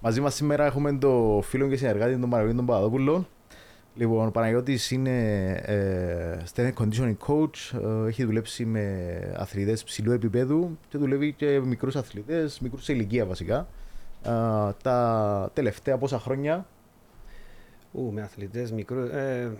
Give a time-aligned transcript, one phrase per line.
[0.00, 3.26] Μαζί μας σήμερα έχουμε το φίλο και συνεργάτη τον Παναγιώτη τον Παπαδόπουλο.
[3.94, 10.78] Λοιπόν, ο Παναγιώτης είναι ε, strength conditioning coach, ε, έχει δουλέψει με αθλητές ψηλού επίπεδου
[10.88, 13.66] και δουλεύει και με μικρούς αθλητές, μικρούς σε ηλικία βασικά.
[14.22, 14.30] Ε,
[14.82, 16.66] τα τελευταία πόσα χρόνια;
[17.92, 19.50] Ου, με αθλητές μικρού, ε,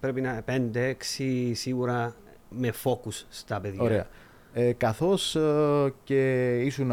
[0.00, 2.14] πρέπει να είναι 5-6 σίγουρα
[2.48, 3.82] με focus στα παιδιά.
[3.82, 4.06] Ωραία.
[4.52, 6.92] Ε, καθώς ε, και ήσουν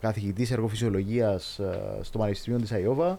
[0.00, 3.18] καθηγητής εργοφυσιολογίας ε, στο Πανεπιστήμιο της αιωβα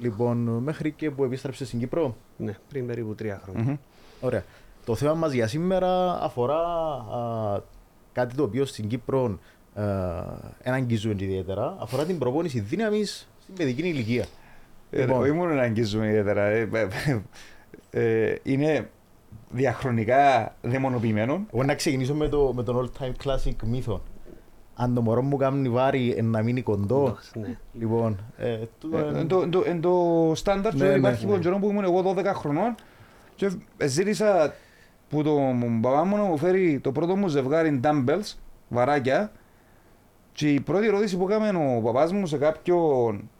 [0.00, 2.16] λοιπόν, μέχρι και που επίστρεψες στην Κύπρο.
[2.36, 3.78] Ναι, πριν περίπου τρία χρόνια.
[4.20, 4.44] Ωραία.
[4.84, 6.60] Το θέμα μας για σήμερα αφορά
[8.12, 9.38] κάτι το οποίο στην Κύπρο
[10.62, 11.76] δεν αγγίζουμε ιδιαίτερα.
[11.80, 14.24] Αφορά την προπόνηση δύναμης στην παιδική ηλικία.
[14.90, 15.20] Ε, λοιπόν.
[15.20, 16.48] Όχι μόνο να αγγίζουμε ιδιαίτερα.
[18.42, 18.90] Είναι
[19.50, 21.46] διαχρονικά δαιμονοποιημένο.
[21.52, 24.02] Εγώ να ξεκινήσω με, το, με τον all time classic μύθο.
[24.74, 27.16] Αν το μωρό μου κάνει βάρη να μείνει κοντό.
[27.34, 27.58] Ναι.
[27.72, 28.58] Λοιπόν, ε,
[29.66, 31.58] εν το στάνταρτ ναι, υπάρχει ναι, ναι.
[31.58, 32.74] που ήμουν εγώ 12 χρονών
[33.34, 33.50] και
[33.86, 34.54] ζήτησα
[35.08, 35.38] που το
[35.80, 38.34] μπαμπά μου να μου φέρει το πρώτο μου ζευγάρι dumbbells,
[38.68, 39.32] βαράκια
[40.32, 43.30] και η πρώτη ερώτηση που έκανε ο παπάς μου σε κάποιον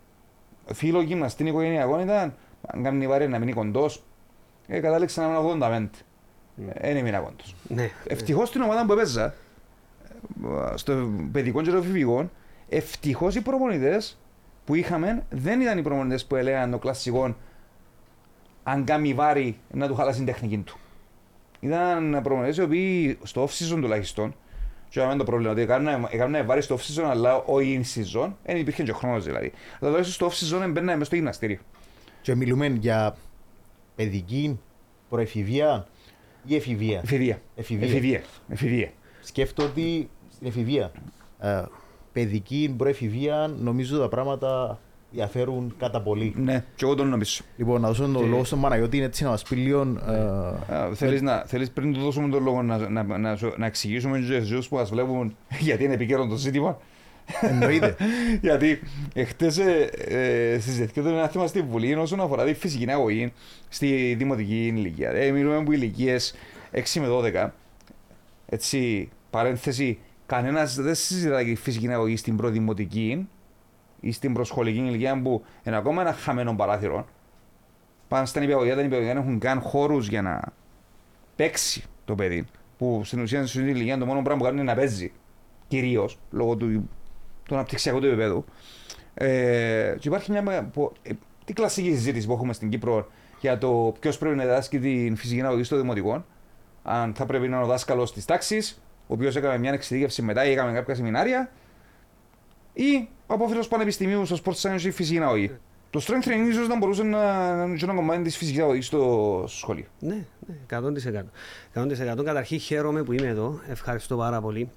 [0.72, 2.34] φίλο γυμναστή οικογενειακό ήταν
[2.66, 4.02] αν κάνει βάρη να μείνει κοντός
[4.72, 5.88] ε, κατάληξα να είμαι 85.
[6.54, 7.54] Δεν έμεινα κόντος.
[7.68, 7.90] Ναι.
[8.06, 9.34] Ευτυχώς στην ομάδα που έπαιζα,
[10.74, 12.30] στο παιδικό και το εφηβικό,
[12.68, 14.18] ευτυχώς οι προπονητές
[14.64, 17.36] που είχαμε δεν ήταν οι προπονητές που έλεγαν το κλασικό
[18.62, 20.78] αν κάνει βάρη να του χαλάσει την τεχνική του.
[21.60, 24.34] Ήταν προπονητές οι οποίοι στο off-season τουλάχιστον
[24.88, 25.60] και είχαμε το πρόβλημα ότι
[26.10, 29.52] έκαναν βάρη στο off-season αλλά όχι in season, δεν υπήρχε και χρόνος δηλαδή.
[29.80, 31.58] Αλλά τουλάχιστον στο off-season μπαίναμε μέσα στο γυμναστήριο.
[32.22, 33.16] Και μιλούμε για
[33.94, 34.58] παιδική,
[35.08, 35.86] προεφηβεία
[36.44, 37.42] ή εφηβεία; Εφηβεία.
[37.54, 37.86] Εφηβεία.
[37.86, 38.22] εφηβεία.
[38.48, 38.90] εφηβεία.
[39.20, 40.92] Σκέφτομαι ότι στην εφηβεία,
[41.38, 41.62] ε,
[42.12, 44.78] παιδική, προεφηβεία, νομίζω τα πράγματα
[45.12, 46.34] διαφέρουν κατά πολύ.
[46.36, 47.42] Ναι, και εγώ τον νομίζω.
[47.56, 49.80] Λοιπόν, να δώσω τον λόγο στον Μαναγιώτη, είναι έτσι να μας πει λίγο...
[49.80, 54.40] Ε, θέλεις, να, θέλεις πριν το δώσουμε τον λόγο να, να, να, να, να εξηγήσουμε
[54.44, 55.36] στους που μας βλέπουν
[55.66, 56.78] γιατί είναι επικαιρό το ζήτημα.
[57.40, 57.96] Εννοείται.
[58.40, 58.82] Γιατί
[59.14, 63.32] εχθέ ε, ε, συζητήθηκε ένα θέμα στη Βουλή όσον αφορά τη φυσική αγωγή
[63.68, 65.10] στη δημοτική ηλικία.
[65.10, 66.34] Ε, μιλούμε από ηλικίες
[66.72, 67.06] 6 με
[67.44, 67.50] 12.
[68.46, 73.28] Έτσι, παρένθεση, κανένας δεν συζητάει τη φυσική αγωγή στην προδημοτική
[74.00, 77.06] ή στην προσχολική ηλικία που είναι ακόμα ένα χαμένο παράθυρο.
[78.08, 80.42] Πάνε στα νηπιαγωγεία, τα νηπιαγωγεία δεν έχουν καν χώρους για να
[81.36, 82.46] παίξει το παιδί.
[82.78, 85.12] Που στην ουσία στην ηλικία το μόνο πράγμα που κάνουν είναι να παίζει.
[85.68, 86.88] Κυρίως λόγω του
[87.44, 88.44] του αναπτυξιακού του επίπεδου.
[89.14, 91.10] Ε, και υπάρχει μια που, ε,
[91.44, 93.06] τι κλασική συζήτηση που έχουμε στην Κύπρο
[93.40, 96.24] για το ποιος πρέπει να διδάσκει την φυσική αναλογή στο δημοτικό.
[96.82, 100.44] Αν θα πρέπει να είναι ο δάσκαλος της τάξης, ο οποίος έκανε μια εξειδίκευση μετά
[100.44, 101.50] ή έκανε κάποια σεμινάρια,
[102.72, 105.50] ή ο απόφυλος πανεπιστημίου στο Sport Science ή φυσική αναλογή.
[105.90, 107.18] Το strength training ίσως να μπορούσε να
[107.66, 109.86] είναι ένα κομμάτι της φυσικής αναλογή στο σχολείο.
[109.98, 111.30] Ναι, ναι, 100%.
[111.74, 112.24] 100%.
[112.24, 113.60] Καταρχήν χαίρομαι που είμαι εδώ.
[113.68, 114.70] Ευχαριστώ πάρα πολύ.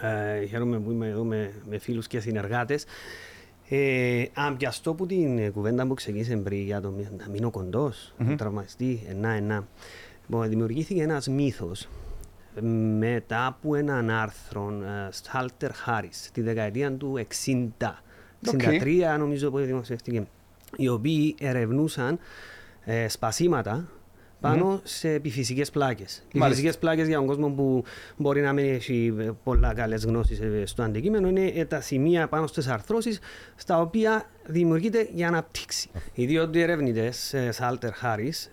[0.00, 2.84] Ε, χαίρομαι που είμαι εδώ με, με φίλους και συνεργάτες.
[3.68, 8.24] Ε, αν πιαστώ από την κουβέντα που ξεκίνησε πριν για το να μείνω κοντός, mm-hmm.
[8.24, 9.68] να τραυματιστεί, ενά, ενά.
[10.26, 11.88] Λοιπόν, δημιουργήθηκε ένας μύθος
[12.98, 14.72] μετά από έναν άρθρο
[15.10, 17.26] Στάλτερ uh, Χάρις τη δεκαετία του
[17.80, 17.92] 60,
[18.46, 18.82] okay.
[18.82, 20.26] 63 νομίζω που δημοσιεύτηκε,
[20.76, 22.18] οι οποίοι ερευνούσαν
[22.84, 23.88] ε, σπασίματα
[24.42, 24.80] πάνω mm-hmm.
[24.84, 26.22] σε επιφυσικές πλάκες.
[26.34, 27.84] Επιφυσικές πλάκες για τον κόσμο που
[28.16, 29.14] μπορεί να μην έχει
[29.44, 33.18] πολλά καλές γνώσεις ε, στο αντικείμενο είναι ε, τα σημεία πάνω στις αρθρώσεις
[33.56, 35.90] στα οποία δημιουργείται για αναπτύξη.
[36.14, 38.50] Οι δύο ερευνητές, Σάλτερ Χάρις,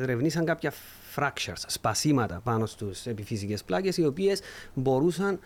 [0.00, 0.72] ερευνήσαν κάποια
[1.16, 4.40] fractures, σπασίματα πάνω στους επιφυσικές πλάκες οι οποίες
[4.74, 5.38] μπορούσαν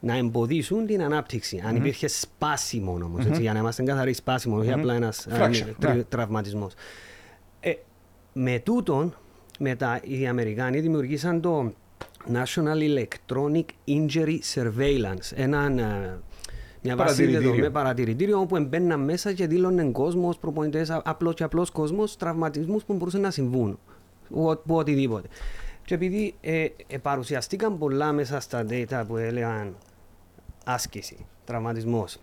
[0.00, 1.62] να εμποδίσουν την ανάπτυξη.
[1.66, 3.40] Αν υπήρχε σπάσιμο όμως, mm-hmm.
[3.40, 5.26] για να είμαστε καθαροί σπάσιμο, όχι απλά ένας
[5.78, 6.02] ναι.
[6.02, 6.72] τραυματισμός
[8.32, 9.14] με τούτον,
[9.58, 11.72] μετά οι Αμερικάνοι δημιουργήσαν το
[12.32, 16.18] National Electronic Injury Surveillance, ένα, ε,
[16.82, 17.26] μια βάση
[17.60, 22.94] με παρατηρητήριο όπου έμπαιναν μέσα και δήλωνε κόσμος, προπονητές, απλός και απλός κόσμος, τραυματισμούς που
[22.94, 23.78] μπορούσαν να συμβούν.
[24.64, 25.28] Που οτιδήποτε.
[25.84, 29.76] Και επειδή ε, ε, παρουσιαστήκαν πολλά μέσα στα data που έλεγαν
[30.64, 32.18] άσκηση, τραυματισμός,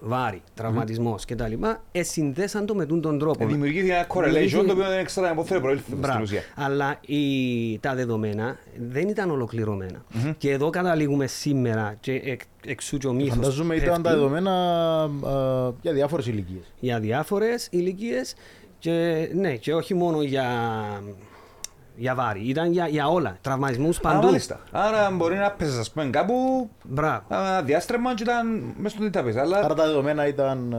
[0.00, 1.32] βάρη, τραυματισμός mm.
[1.32, 1.52] κτλ.
[1.92, 3.44] Ε, συνδέσαν το με τον τρόπο.
[3.44, 6.42] Ε, δημιουργήθηκε ένα correlation το οποίο δεν ήξερα από πού προήλθε στην ουσία.
[6.54, 8.58] Αλλά η, τα δεδομένα
[8.88, 10.04] δεν ήταν ολοκληρωμένα.
[10.14, 10.34] Mm-hmm.
[10.38, 13.34] Και εδώ καταλήγουμε σήμερα και εκ, εξού και ο μύθος.
[13.34, 14.52] Φανταζούμε ήταν τα δεδομένα
[15.02, 15.08] α,
[15.80, 16.72] για διάφορες ηλικίες.
[16.78, 18.34] Για διάφορες ηλικίες
[18.78, 20.46] και, ναι, και όχι μόνο για
[21.98, 23.36] για βάρη, ήταν για, για όλα.
[23.40, 24.26] Τραυματισμούς Α, παντού.
[24.26, 24.60] μάλιστα.
[24.70, 27.22] Άρα μπορεί να πέσει, ας πούμε, κάπου Μπράβο.
[27.30, 29.36] ένα διάστρεμα και ήταν μέσα στο τι τα πες.
[29.36, 30.72] Αλλά Άρα τα δεδομένα ήταν.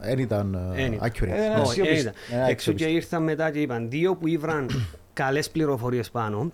[0.00, 1.08] ε, δεν ήταν ε, Εν ήταν.
[1.10, 1.28] accurate.
[1.28, 1.84] Ε, ένα Όχι, αξιόπιστο.
[1.84, 2.12] δεν ήταν.
[2.30, 2.88] Ένα Εξού και αξιόπιστο.
[2.90, 4.68] ήρθαν μετά και είπαν δύο που ήβραν
[5.12, 6.52] καλές πληροφορίες πάνω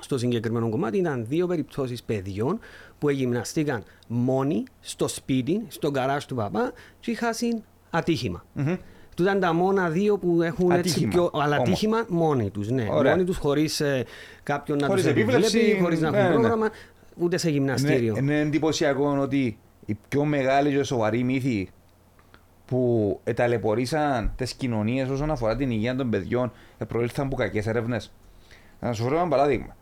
[0.00, 0.98] στο συγκεκριμένο κομμάτι.
[0.98, 2.58] Ήταν δύο περιπτώσεις παιδιών
[2.98, 7.32] που εγυμναστήκαν μόνοι στο σπίτι, στο γκαράζ του παπά και είχαν
[7.90, 8.44] ατύχημα.
[8.52, 8.74] Μμμ.
[9.20, 11.30] Του ήταν τα μόνα δύο που έχουν έτσι Ατύχημα, πιο.
[11.32, 11.68] Αλλά όμως.
[11.68, 12.70] ατύχημα μόνοι τους.
[12.70, 12.86] Ναι.
[12.90, 13.12] Ωραία.
[13.12, 13.82] Μόνοι τους χωρίς
[14.42, 16.36] κάποιον να Χωρίς τους επίβλεψη, επιβλέπει, χωρίς να ναι, έχουν ναι.
[16.38, 16.68] πρόγραμμα,
[17.16, 18.14] ούτε σε γυμναστήριο.
[18.16, 21.68] Είναι, είναι εντυπωσιακό ότι οι πιο μεγάλοι και σοβαροί μύθοι
[22.66, 28.12] που εταλαιπωρήσαν τις κοινωνίες όσον αφορά την υγεία των παιδιών ε, προήλθαν από κακές έρευνες.
[28.80, 29.76] Να σου φέρω ένα παράδειγμα.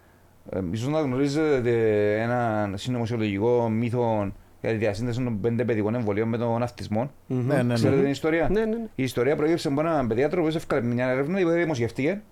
[0.50, 1.72] Ε, ίσως να γνωρίζετε
[2.22, 7.10] ένα συνωμοσιολογικό μύθο για τη διασύνδεση των πέντε παιδικών εμβολίων με τον αυτισμό.
[7.26, 7.46] Μμμ.
[7.46, 8.02] Ναι, ναι, Ξέρετε ναι.
[8.02, 8.88] την ιστορία; Ναι, ναι, ναι.
[8.94, 12.22] Η ιστορία προέκυψε από έναν παιδιάτρο που έφυγε μια έρευνα, η οποία δημοσιεύτηκε.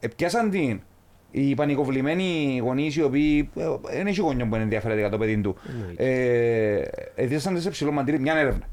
[0.00, 0.80] Επιάσαν την
[1.30, 5.40] οι πανικοβλημένοι γονείς, οι οποίοι ε, δεν έχει γονιό που είναι ενδιαφέρεται για το παιδί
[5.40, 5.56] του.
[5.68, 6.04] Εννοείται.
[6.04, 8.64] Ε, Εδίασαν σε ψηλό μαντήρι μια έρευνα.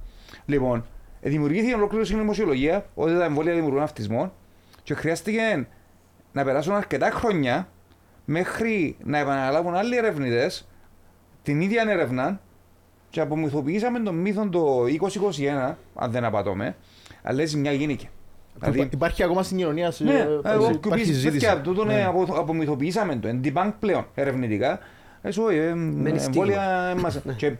[0.45, 0.85] Λοιπόν,
[1.21, 4.33] ε, δημιουργήθηκε ολόκληρη συνωμοσιολογία ότι τα εμβόλια δημιουργούν αυτισμό
[4.83, 5.67] και χρειάστηκε
[6.31, 7.67] να περάσουν αρκετά χρόνια
[8.25, 10.67] μέχρι να επαναλάβουν άλλοι ερευνητές
[11.43, 12.41] την ίδια έρευνα
[13.09, 16.75] και απομυθοποιήσαμε τον μύθο το 2021, αν δεν απατώμε,
[17.23, 18.09] αλλά έτσι μια γίνηκε.
[18.73, 19.91] Υπά- Υπάρχει ακόμα στην κοινωνία.
[19.91, 21.37] σε- Ναι, ε, εγώ υπάρχει κουπί συζήτηση.
[21.39, 21.93] και αυτό τον Ναι.
[21.99, 23.27] ε, απο- απομυθοποιήσαμε το.
[23.27, 24.79] Εν debunk πλέον ερευνητικά.
[25.21, 27.19] Εσύ, όχι, ε, Μένει εμβόλια μας.
[27.35, 27.53] Και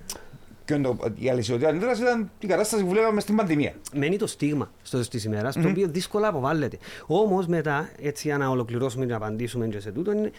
[0.66, 3.74] και το- η αλυσιωτή αντίδραση ήταν η κατάσταση που βλέπαμε στην πανδημία.
[3.94, 6.78] μένει το στίγμα στο τη ημέρα, το οποίο δύσκολα αποβάλλεται.
[7.08, 10.32] Όμως μετά, έτσι για να ολοκληρώσουμε και να απαντήσουμε και σε τούτο, είναι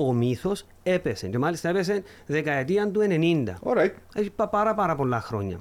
[0.00, 1.28] ο μύθος έπεσε.
[1.28, 3.44] Και μάλιστα έπεσε δεκαετία του 90.
[3.64, 3.90] Alright.
[4.14, 5.60] Έχει πα- πάρα, πάρα πολλά χρόνια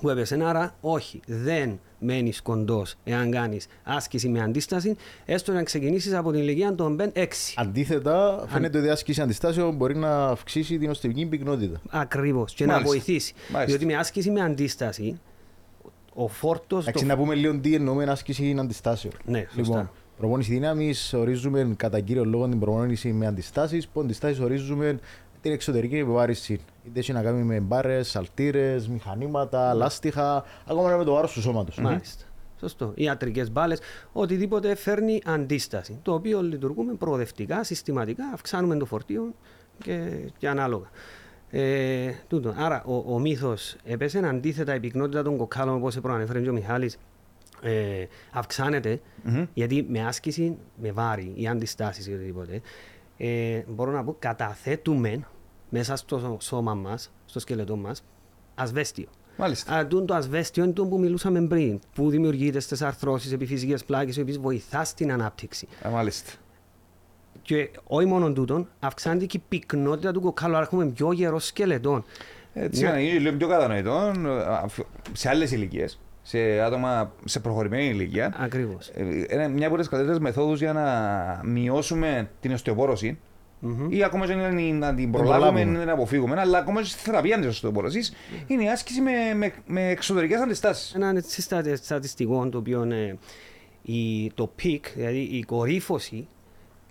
[0.00, 0.38] που έπεσε.
[0.44, 6.40] Άρα, όχι, δεν μένεις κοντός εάν κάνεις άσκηση με αντίσταση, έστω να ξεκινήσεις από την
[6.40, 7.26] ηλικία των 6.
[7.56, 11.80] Αντίθετα, φαίνεται ότι η άσκηση αντιστάσεων μπορεί να αυξήσει την οστευική πυκνότητα.
[11.90, 12.54] Ακριβώς.
[12.54, 12.92] Και να Μάλιστα.
[12.94, 13.34] βοηθήσει.
[13.48, 13.64] Μάλιστα.
[13.64, 15.20] Διότι με άσκηση με αντίσταση,
[16.14, 16.82] ο φόρτος.
[16.86, 19.12] Εντάξει, να πούμε λίγο τι εννοούμε άσκηση αντιστάσεων.
[19.24, 19.60] Ναι, σωστά.
[19.62, 23.88] Λοιπόν, προπόνηση δύναμης ορίζουμε κατά κύριο λόγο την προπόνηση με αντιστάσεις.
[23.88, 24.98] Που αντιστάσεις ορίζουμε
[25.40, 26.60] την εξωτερική επιβάρηση.
[26.86, 31.40] Είτε έχει να κάνει με μπάρες, σαλτήρες, μηχανήματα, λάστιχα, ακόμα και με το βάρος του
[31.40, 31.78] σώματος.
[31.78, 32.24] Μάλιστα.
[32.60, 32.92] Σωστό.
[32.94, 33.80] Ιατρικές μπάλες,
[34.12, 35.98] οτιδήποτε φέρνει αντίσταση.
[36.02, 39.34] Το οποίο λειτουργούμε προοδευτικά, συστηματικά, αυξάνουμε το φορτίο
[39.82, 40.90] και, και ανάλογα.
[41.50, 42.54] Ε, τούτο.
[42.56, 44.18] Άρα ο, ο μύθος έπεσε.
[44.18, 46.98] Αντίθετα, η πυκνότητα των κοκκάλων, όπως προανέφερε και ο Μιχάλης,
[47.62, 49.44] ε, αυξάνεται Μμμ.
[49.54, 52.60] γιατί με άσκηση, με βάρη ή αντιστάσεις ή οτιδήποτε,
[53.16, 55.20] ε, μπορώ να πω καταθέτουμε
[55.68, 58.04] μέσα στο σώμα μας, στο σκελετό μας,
[58.54, 59.06] ασβέστιο.
[59.36, 59.74] Μάλιστα.
[59.76, 63.74] Α, τούτο το ασβέστιο είναι το που μιλούσαμε πριν, που δημιουργείται στις αρθρώσεις επί φυσικέ
[63.86, 65.68] πλάκες, οι οποίες βοηθάς στην ανάπτυξη.
[65.86, 66.30] Α, μάλιστα.
[67.42, 72.04] Και όχι μόνο τούτον, αυξάνεται και η πυκνότητα του κοκκάλου, άρα έχουμε πιο γερό σκελετό.
[72.54, 72.86] Έτσι, Ναι.
[72.88, 74.66] για να γίνει λίγο πιο κατανοητό, ε,
[75.12, 78.88] σε άλλες ηλικίες, σε άτομα σε προχωρημένη ηλικία, Ακριβώς.
[78.88, 83.18] ε, είναι μια από τις καλύτερες μεθόδους για να μειώσουμε την οστεοπόρωση
[83.88, 85.60] ή ακόμα και να, να την προλάβουμε προλάβουμε.
[85.60, 88.12] ή να την αποφύγουμε, αλλά ακόμα και στη θεραπεία της οστεοπόρωσης
[88.46, 90.94] είναι η άσκηση με, με, με εξωτερικές αντιστάσεις.
[90.94, 93.18] Ένα έτσι στα- στατιστικό το οποίο είναι
[93.82, 96.28] η, το peak, δηλαδή η κορύφωση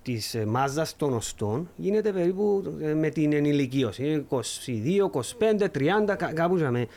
[0.02, 4.26] της μάζας των οστών γίνεται περίπου ε, με την ενηλικίωση.
[4.30, 4.40] 22,
[5.60, 5.68] 25,
[6.10, 6.88] 30, κα- κάπου ζαμε.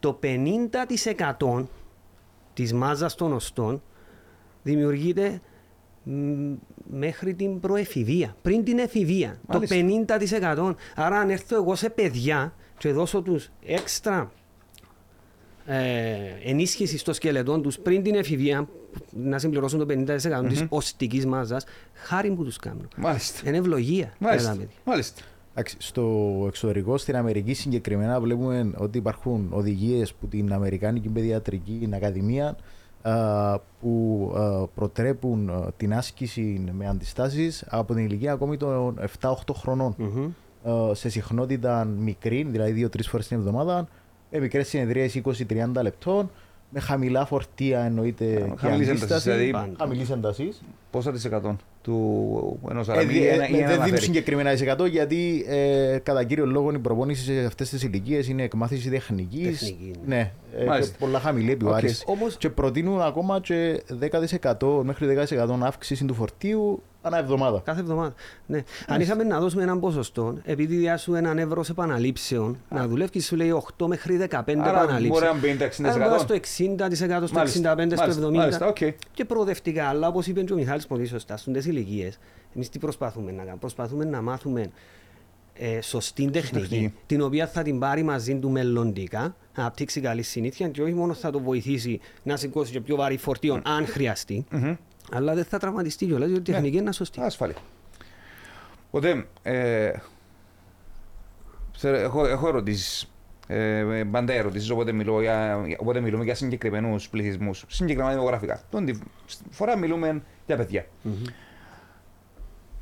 [0.00, 1.64] Το 50%
[2.58, 3.82] της μάζας των οστών
[4.62, 5.40] δημιουργείται
[6.02, 6.52] μ,
[6.90, 9.40] μέχρι την προεφηβεία, πριν την εφηβεία.
[9.46, 9.76] Μάλιστα.
[9.76, 10.74] Το 50%.
[10.94, 14.32] Άρα αν έρθω εγώ σε παιδιά και δώσω τους έξτρα
[15.66, 15.78] ε,
[16.44, 18.68] ενίσχυσης στο σκελετό τους πριν την εφηβεία
[19.10, 22.88] να συμπληρώσουν το 50% της οστικής μάζας, χάρη που τους κάνουν.
[22.96, 23.48] Μάλιστα.
[23.48, 24.12] Είναι ευλογία.
[24.18, 24.50] Μάλιστα.
[24.50, 24.74] έλα, παιδί.
[24.84, 25.22] Μάλιστα.
[25.58, 32.56] Εντάξει, στο εξωτερικό, στην Αμερική συγκεκριμένα, βλέπουμε ότι υπάρχουν οδηγίες που την Αμερικάνικη Παιδιατρική Ακαδημία
[33.02, 39.32] α, που α, προτρέπουν α, την άσκηση με αντιστάσεις από την ηλικία ακόμη των 7-8
[39.54, 39.94] χρονών.
[39.98, 40.30] Μμμ.
[40.72, 43.88] Α, σε συχνότητα μικρή, δηλαδή 2-3 φορές την εβδομάδα,
[44.30, 46.30] με μικρές συνεδρίες 20-30 λεπτών,
[46.70, 49.30] με χαμηλά φορτία εννοείται και χαμηλής έντασης, αντίσταση.
[49.30, 49.50] δηλαδή.
[49.50, 49.72] Πάντα.
[49.78, 50.62] Χαμηλής έντασης.
[50.90, 53.66] Πόσα της εκατό του ενός Ε, αραμή δι- ε, ή ένα- ε, ή ένα δεν
[53.66, 54.00] δίνουν αναφέρει.
[54.02, 58.90] συγκεκριμένα δισεκατό γιατί ε, κατά κύριο λόγο η προπόνηση σε αυτές τις ηλικίες είναι εκμάθηση
[58.90, 59.58] τεχνικής.
[59.58, 60.96] Τεχνική, Ναι, ε, και Μάλιστα.
[60.98, 62.04] πολλά χαμηλή επιβάρηση.
[62.06, 67.60] Όμως- Και προτείνουν ακόμα και 10% μέχρι 10% αύξηση του φορτίου ανά εβδομάδα.
[67.64, 68.14] Κάθε εβδομάδα.
[68.46, 68.62] Ναι.
[68.86, 73.62] Αν είχαμε να δώσουμε έναν ποσοστό, επειδή διάσου έναν ευρώ επαναλήψεων, να δουλεύει σου λέει
[73.78, 75.22] 8 μέχρι 15 Άρα μπορεί επαναλήψεις.
[75.22, 75.88] να μπει 60%.
[75.88, 78.32] Άρα μπορείς στο 60%, στο 65%, στο 70%.
[78.32, 78.76] Μάλιστα, οκ.
[79.12, 82.18] Και προοδευτικά, αλλά όπως είπε και ο Μιχάλης πολύ σωστά, στις ηλικίες,
[82.54, 84.70] εμείς τι προσπαθούμε να κάνουμε; Προσπαθούμε να μάθουμε
[85.54, 86.94] ε, σωστή τεχνική, τεχνική.
[87.06, 91.14] την οποία θα την πάρει μαζί του μελλοντικά, να αναπτύξει καλή συνήθεια και όχι μόνο
[91.14, 94.44] θα το βοηθήσει να σηκώσει και πιο βαρύ φορτίο, αν χρειαστεί,
[95.12, 97.20] αλλά δεν θα τραυματιστεί κιόλας, διότι η τεχνική είναι σωστή.
[97.20, 97.54] Ασφαλή.
[98.90, 99.92] Οπότε, ε,
[101.72, 103.12] ξέρω, έχω, έχω ερωτήσεις.
[103.50, 108.60] Ε, πάντα ερωτήσεις, οπότε, μιλώ για, οπότε μιλούμε για συγκεκριμένους πληθυσμούς, συγκεκριμένα δημογραφικά.
[108.70, 108.98] Τον τη
[109.50, 110.86] φορά μιλούμε για παιδιά.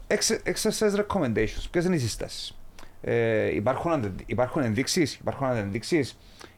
[0.08, 1.64] Ex- exercise recommendations.
[1.70, 2.58] Ποιες είναι οι συστάσεις;
[3.00, 6.08] Ε, υπάρχουν, αντε- υπάρχουν ενδείξεις, υπάρχουν αντενδείξει,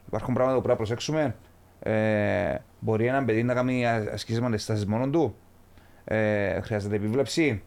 [0.06, 1.36] υπάρχουν πράγματα που πρέπει να προσέξουμε.
[1.80, 5.36] Ε, μπορεί ένα παιδί να κάνει ασκήσεις με αντιστάσεις μόνο του;
[6.10, 7.62] Ε, χρειάζεται επιβλέψη.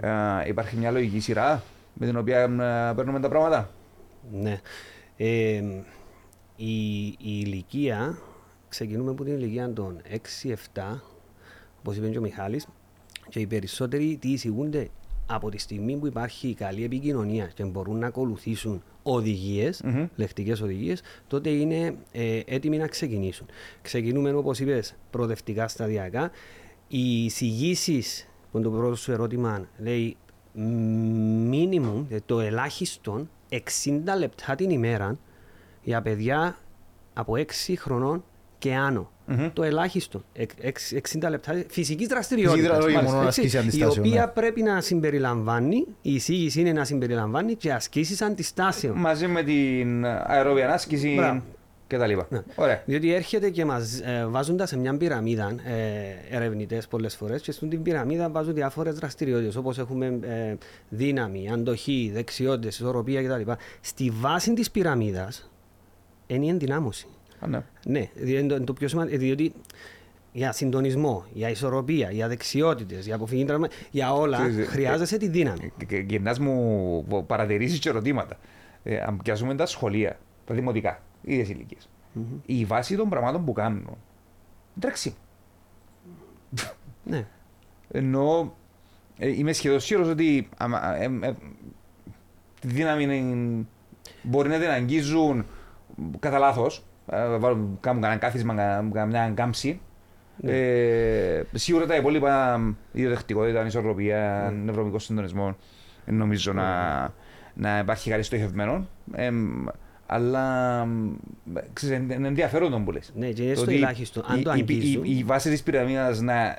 [0.00, 1.62] Ε, υπάρχει μια λογική σειρά
[1.94, 3.70] με την οποία ε, παίρνουμε τα πράγματα.
[4.32, 4.60] Ναι.
[5.16, 5.62] Ε,
[6.56, 8.18] η, η ηλικία,
[8.68, 10.00] ξεκινούμε από την ηλικία των
[10.74, 10.82] 6-7,
[11.78, 12.66] όπως είπε και ο Μιχάλης,
[13.28, 14.88] και οι περισσότεροι τι εισηγούνται
[15.26, 20.06] από τη στιγμή που υπάρχει η καλή επικοινωνία και μπορούν να ακολουθήσουν οδηγίες, Μμμ.
[20.16, 23.46] λεκτικές οδηγίες, τότε είναι ε, έτοιμοι να ξεκινήσουν.
[23.82, 26.30] Ξεκινούμε, όπως είπες, προοδευτικά σταδιακά.
[26.96, 30.16] Οι εισηγήσεις, που είναι το πρώτο σου ερώτημα, λέει
[31.50, 33.58] minimum, ε, το ελάχιστο 60
[34.18, 35.18] λεπτά την ημέρα
[35.82, 36.56] για παιδιά
[37.14, 38.24] από 6 χρονών
[38.58, 39.10] και άνω.
[39.26, 39.50] Μμμ.
[39.52, 40.22] Το ελάχιστο.
[40.32, 42.66] Εκ- εξ- 60 λεπτά φυσικής δραστηριότητας.
[42.66, 44.30] δραστηριότητα, όχι μόνο ασκήσεις Η αντιστάσεων, οποία ναι.
[44.32, 48.98] πρέπει να συμπεριλαμβάνει, η εισήγηση είναι να συμπεριλαμβάνει και ασκήσεις αντιστάσεων.
[48.98, 50.66] Μαζί με την αερόβια
[51.94, 52.22] ανάσκηση Μπράβο.
[52.28, 52.34] κτλ.
[52.34, 52.42] Ναι.
[52.64, 52.82] Ωραία.
[52.86, 57.52] Διότι έρχεται και μας ε, βάζουν τα σε μια πυραμίδα ε, ερευνητές πολλές φορές και
[57.52, 60.54] στην πυραμίδα βάζουν διάφορες δραστηριότητες όπως έχουμε ε,
[60.88, 63.50] δύναμη, αντοχή, δεξιότητες, ισορροπία κτλ.
[63.80, 65.50] Στη βάση της πυραμίδας
[66.26, 67.06] είναι η ενδυνάμωση.
[67.40, 67.62] Α, ναι.
[67.86, 69.16] Ναι, δι- είναι το, είναι το πιο σημαντικό.
[69.18, 69.52] Διότι
[70.32, 75.28] για συντονισμό, για ισορροπία, για δεξιότητες, για αποφυγή τραυμα, για όλα Ξέρεις, ε, χρειάζεσαι τη
[75.28, 75.72] δύναμη.
[76.06, 78.38] Γυρνάς μου παρατηρήσεις και ερωτήματα.
[78.82, 81.88] Ε, αν πιάσουμε τα σχολεία, τα δημοτικά, ίδιε ηλικίες.
[82.46, 83.96] Η βάση των πραγμάτων που κάνουν είναι
[84.80, 85.14] τρέξιμο.
[87.04, 87.26] Ναι.
[87.90, 88.54] Ενώ
[89.18, 91.32] ε, είμαι σχεδόν σίγουρος ότι άμα, ε, ε,
[92.60, 93.64] τη δύναμη είναι-
[94.22, 95.46] μπορεί να την αγγίζουν
[96.18, 96.84] κατά λάθος.
[97.06, 99.80] Κάνουν κανένα κάθισμα, κάνουν μια κάμψη.
[100.42, 102.60] Ε, σίγουρα τα υπόλοιπα,
[102.92, 105.54] η ιδιοδεχτικότητα, η ισορροπία, νευρομικός συντονισμός,
[106.04, 107.00] ε, νομίζω να,
[107.54, 108.86] να υπάρχει κάτι στοχευμένο.
[109.12, 109.30] Ε,
[110.06, 110.80] αλλά
[111.54, 113.12] ε, ξέρεις, είναι είναι ενδιαφέρον το που λες.
[113.16, 114.22] Ναι, και είναι Το στο ότι ελάχιστο.
[114.26, 115.04] Αν η- το η- η, αγγίζουν.
[115.04, 116.56] η, βάση της πυραμίδας να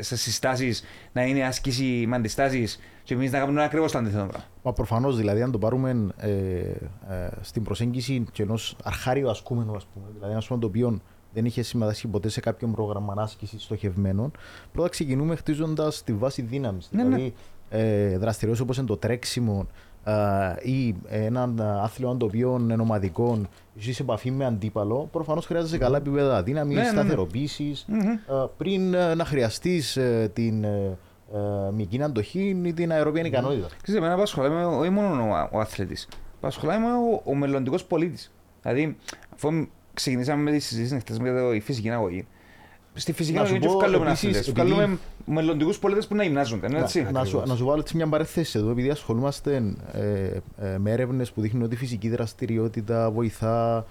[0.00, 2.66] στι συστάσεις να είναι άσκηση με αντιστάσει
[3.02, 4.44] και εμείς να κάνουμε ακριβώς το αντίθετο πράγμα.
[4.62, 9.86] Μα προφανώς δηλαδή, αν το πάρουμε ε, ε, στην προσέγγιση και ενός αρχάριου ασκούμενου, ας
[9.94, 11.00] πούμε, δηλαδή ένας το οποίο
[11.34, 14.30] δεν είχε συμμετάσχει ποτέ σε κάποιο πρόγραμμα άσκηση στοχευμένων,
[14.72, 16.88] πρώτα ξεκινούμε χτίζοντας τη βάση δύναμης.
[16.90, 17.34] Ναι, δηλαδή,
[17.70, 19.72] ε, δραστηριότητες όπως είναι το τρέξιμο ε,
[20.62, 23.40] ή έναν άθλημα το οποίο είναι ομαδικό,
[23.78, 26.98] ζει σε επαφή με αντίπαλο, προφανώς χρειάζεσαι καλά επίπεδα δύναμης, Ναι, ναι, ναι.
[27.00, 27.86] σταθεροποίησης,
[28.28, 29.98] ε, πριν ε, να χρειαστείς
[30.32, 30.98] την ε,
[31.34, 33.66] ε, μυϊκή αντοχή ή την αεροπία ικανότητα.
[33.82, 36.08] Ξέρετε, εμένα απασχολάει με όχι μόνο ο, ο αθλητής.
[36.36, 38.32] Απασχολάει με ο, ο μελλοντικός πολίτης.
[38.62, 38.96] Δηλαδή,
[39.34, 42.26] αφού ξεκινήσαμε με τη συζήτηση χθες με τη φυσική αγωγή,
[42.98, 44.50] στη φυσική Να σου αγωγή και πω, βγάλουμε επίσης, αθλητέ.
[44.50, 46.66] επειδή- Βγάλουμε μελλοντικούς πολίτες που να γυμνάζονται.
[46.66, 47.02] Είναι έτσι.
[47.02, 50.00] Να, να, σου, να σου βάλω έτσι μια παρέθεση εδώ, επειδή ασχολούμαστε ε,
[50.72, 53.84] ε, με έρευνες που δείχνουν ότι η φυσική δραστηριότητα βοηθά α,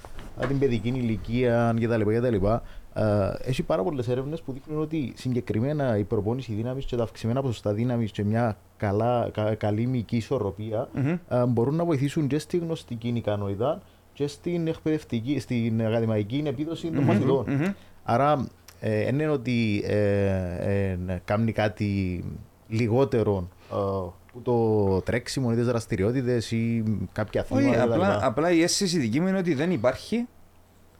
[0.47, 2.01] την παιδική ηλικία κτλ.
[2.01, 2.45] κτλ.
[2.93, 3.03] Ε,
[3.43, 7.73] έχει πάρα πολλές έρευνες που δείχνουν ότι συγκεκριμένα η προπόνηση δύναμης και τα αυξημένα ποσοστά
[7.73, 11.07] δύναμης και μια καλά, κα, καλή μυϊκή ισορροπία Μμμ.
[11.29, 13.81] ε, μπορούν να βοηθήσουν και στη γνωστική ικανότητα
[14.13, 17.45] και στην εκπαιδευτική, στην ακαδημαϊκή επίδοση των μαθητών.
[17.47, 17.63] μμμ.
[18.03, 18.47] Άρα,
[18.79, 19.95] ε, δεν είναι ότι ε,
[20.59, 22.23] ε, ε, κάνει κάτι
[22.67, 23.75] λιγότερο ε,
[24.31, 27.83] που το τρέξιμο ή τις δραστηριότητες ή κάποια Όχι, αθλήματα.
[27.93, 28.25] απλά, κτλ.
[28.25, 30.27] απλά η αίσθηση δική μου είναι ότι δεν υπάρχει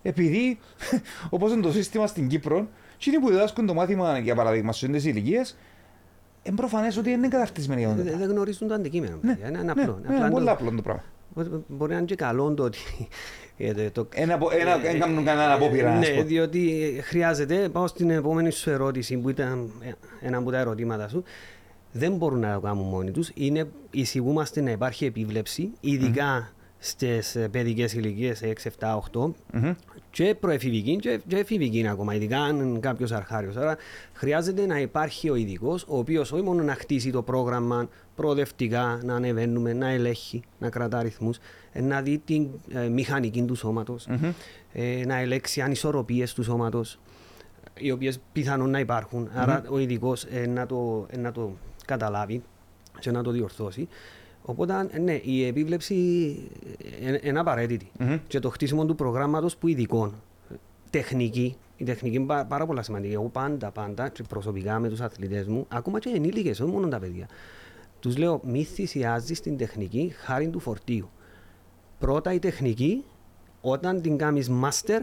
[0.02, 0.58] επειδή
[1.30, 5.12] όπως είναι το σύστημα στην Κύπρο, εκείνοι που διδάσκουν το μάθημα για παράδειγμα στι ίδιε
[5.12, 5.58] ηλικίες,
[6.44, 8.18] είναι προφανές ότι δεν είναι καταρτισμένοι για Δεν αυτό.
[8.20, 9.18] δεν γνωρίζουν το αντικείμενο.
[9.22, 9.48] Ναι, παιδιά.
[9.48, 10.00] Είναι ναι, απλό.
[10.08, 11.04] ναι, Απλά πολύ το- απλό το πράγμα.
[11.68, 12.80] Μπορεί να είναι και καλό το ότι.
[13.58, 15.94] ε, το- Ένα, απο- ένα, δεν κάνουν κανένα απόπειρα.
[15.98, 16.28] να σου Ναι, πω.
[16.28, 19.92] διότι χρειάζεται, πάω στην επόμενη σου ερώτηση που ήταν ε,
[20.28, 21.24] ένα από τα ερωτήματα σου.
[21.92, 23.32] Δεν μπορούν να το κάνουν μόνοι τους.
[23.92, 29.32] Εισηγούμαστε να υπάρχει επίβλεψη, ειδικά στις παιδικές ηλικίες 6, 7, 8.
[29.54, 29.74] Μμμ.
[30.18, 33.56] Και προεφηβική και, και εφηβική ακόμα, ειδικά αν κάποιος αρχάριος.
[33.56, 33.78] Άρα
[34.14, 39.16] χρειάζεται να υπάρχει ο ειδικός, ο οποίος όχι μόνο να χτίσει το πρόγραμμα προοδευτικά, να
[39.16, 41.34] ανεβαίνουμε, να ελέγχει, να κρατά αριθμού,
[41.74, 44.08] να δει την ε, μηχανική του σώματος,
[44.74, 47.00] ε, να ελέγξει ανισορροπίες του σώματος,
[47.78, 49.30] οι οποίες πιθανόν να υπάρχουν.
[49.34, 51.56] Άρα ο ειδικός ε, να, το, ε, να το
[51.86, 52.44] καταλάβει
[53.00, 53.88] και να το διορθώσει.
[54.50, 55.96] Οπότε, ναι, η επίβλεψη
[57.24, 57.92] είναι απαραίτητη.
[58.00, 58.18] Μμμ.
[58.28, 60.14] Και το χτίσιμο του προγράμματος που ειδικών.
[60.90, 61.56] Τεχνική.
[61.78, 63.14] Η τεχνική είναι πα- πάρα πολύ σημαντική.
[63.14, 67.00] Εγώ πάντα, πάντα, και προσωπικά με τους αθλητές μου, ακόμα και ενήλικες, όχι μόνο τα
[67.00, 67.28] παιδιά,
[68.00, 71.10] τους λέω μη θυσιάζεις την τεχνική χάρη του φορτίου.
[72.00, 73.04] Πρώτα η τεχνική,
[73.62, 75.02] όταν την κάνεις master,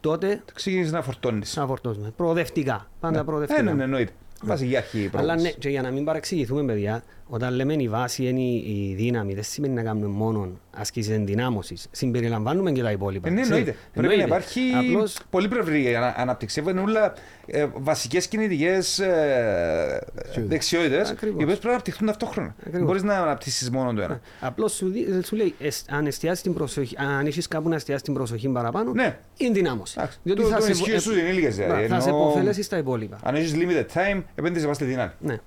[0.00, 1.56] τότε Ξεκίνησε να φορτώνεις.
[1.56, 2.12] να φορτώσουμε.
[2.16, 2.90] Προοδευτικά.
[3.00, 3.60] Πάντα προοδευτικά.
[3.60, 4.12] Ε, ναι, ναι, εννοείται.
[4.42, 5.10] Βασική αρχή.
[5.14, 5.56] Αλλά ναι, πρόκληση.
[5.58, 8.56] και για να μην παρεξηγηθούμε, παιδιά, όταν λέμε η βάση είναι η,
[8.90, 11.86] η δύναμη, δεν σημαίνει να κάνουμε μόνο ασκήσει ενδυνάμωσης.
[11.90, 13.28] Συμπεριλαμβάνουμε και τα υπόλοιπα.
[13.28, 13.78] Ε, ναι, Ξέρεις, εννοείται.
[13.92, 14.34] Πρέπει να εννοείται.
[14.36, 16.62] υπάρχει Απλώς, πολύ πλευρή ανα- ανάπτυξη.
[16.68, 17.12] Είναι όλα
[17.46, 20.00] ε, βασικές κινητικές ε,
[20.46, 21.34] δεξιότητες, οι Ακριβώς.
[21.42, 22.54] οποίες πρέπει να αναπτυχθούν ταυτόχρονα.
[22.58, 22.86] Δεν Ακριβώς.
[22.86, 24.20] μπορείς να αναπτύσσεις μόνο το ένα.
[24.40, 28.02] απλώς σου, δι- σου λέει, εσ- αν, εστιάσεις την προσοχή, αν έχεις κάπου να εστιάσεις
[28.04, 29.18] την προσοχή παραπάνω, Ναι.
[29.36, 29.94] είναι δυνάμωση.
[29.98, 32.76] Εντάξει, Διότι το- θα το σε, ισχύει στους ενήλικες, δηλαδή, θα σε ενώ- υποφέλεσαι στα
[32.78, 33.18] υπόλοιπα.
[33.22, 35.12] Αν έχεις limited time, επένδυσες πα στη δύναμη.
[35.20, 35.38] Ναι.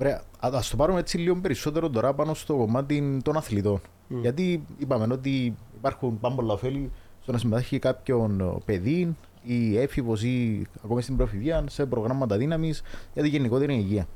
[0.00, 0.22] Ωραία.
[0.38, 3.80] Α ας το πάρουμε έτσι λίγο περισσότερο τώρα πάνω στο κομμάτι των αθλητών.
[4.08, 6.90] Γιατί είπαμε ότι υπάρχουν πάρα πολλά ωφέλη
[7.22, 12.82] στο να συμμετέχει κάποιον ε, παιδί ή έφηβος ή ακόμη στην προφηβεία σε προγράμματα δύναμης
[13.14, 14.06] για τη γενικότερη υγεία.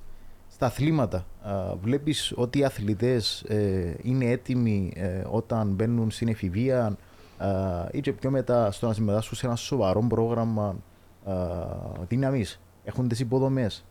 [0.48, 1.26] Στα αθλήματα,
[1.82, 3.44] βλέπεις ότι οι αθλητές
[4.02, 6.96] είναι έτοιμοι ε, όταν μπαίνουν στην εφηβεία
[7.38, 7.48] α,
[7.92, 10.76] ή και πιο μετά στο να συμμετάσχουν σε ένα σοβαρό πρόγραμμα
[12.08, 13.84] δύναμης; Έχουν τις υποδομές.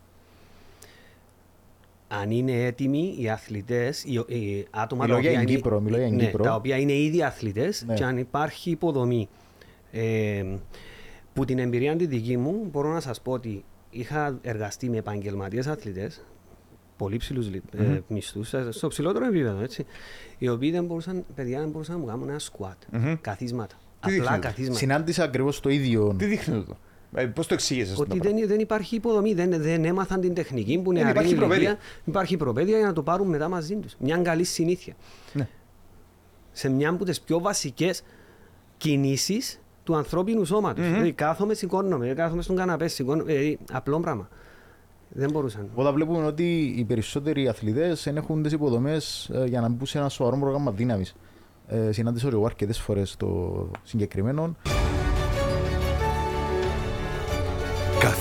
[2.08, 5.80] αν είναι έτοιμοι οι αθλητές, οι, οι άτομα Μιλώ τα για οποία, την είναι, Κύπρο,
[5.80, 6.44] μιλώ για την ναι, Κύπρο.
[6.44, 7.94] τα οποία είναι ήδη αθλητές Ναι.
[7.94, 9.28] και αν υπάρχει υποδομή.
[9.92, 10.44] Ε,
[11.32, 15.66] που την εμπειρία τη δική μου μπορώ να σας πω ότι είχα εργαστεί με επαγγελματίες
[15.66, 16.24] αθλητές,
[16.96, 19.86] πολύ ψηλούς ε, μισθούς, στο ψηλότερο επίπεδο, έτσι,
[20.38, 22.82] οι οποίοι δεν μπορούσαν, παιδιά, δεν μπορούσαν να μου κάνουν ένα σκουάτ,
[23.20, 23.74] καθίσματα.
[24.00, 24.78] Τι Απλά δείχνει, καθίσματα.
[24.78, 26.14] Συνάντησα ακριβώς το ίδιο.
[26.18, 26.76] Τι δείχνει το.
[27.34, 28.02] Πώς το εξήγησες αυτό.
[28.02, 31.10] Ότι το πράγμα; δεν, δεν υπάρχει υποδομή, δεν, δεν έμαθαν την τεχνική που είναι Δεν
[31.10, 31.68] υπάρχει αρκετή προπαίδεια.
[31.68, 31.86] ηλικία.
[32.04, 33.94] Υπάρχει προπαίδεια για να το πάρουν μετά μαζί τους.
[33.98, 34.94] Μια καλή συνήθεια.
[35.32, 35.48] Ναι.
[36.52, 38.02] Σε μια από τις πιο βασικές
[38.76, 40.84] κινήσεις του ανθρώπινου σώματος.
[40.84, 43.32] Δηλαδή κάθομαι, σηκώνομαι, κάθομαι στον καναπέ, σηκώνομαι.
[43.32, 44.28] Δηλαδή, απλό πράγμα.
[45.08, 45.68] Δεν μπορούσαν.
[45.74, 50.08] Όταν βλέπουμε ότι οι περισσότεροι αθλητές δεν έχουν τις υποδομές για να μπουν σε ένα
[50.08, 51.14] σοβαρό πρόγραμμα δύναμης.
[51.68, 54.56] Ε, συνάντησα εγώ αρκετές φορές το συγκεκριμένο.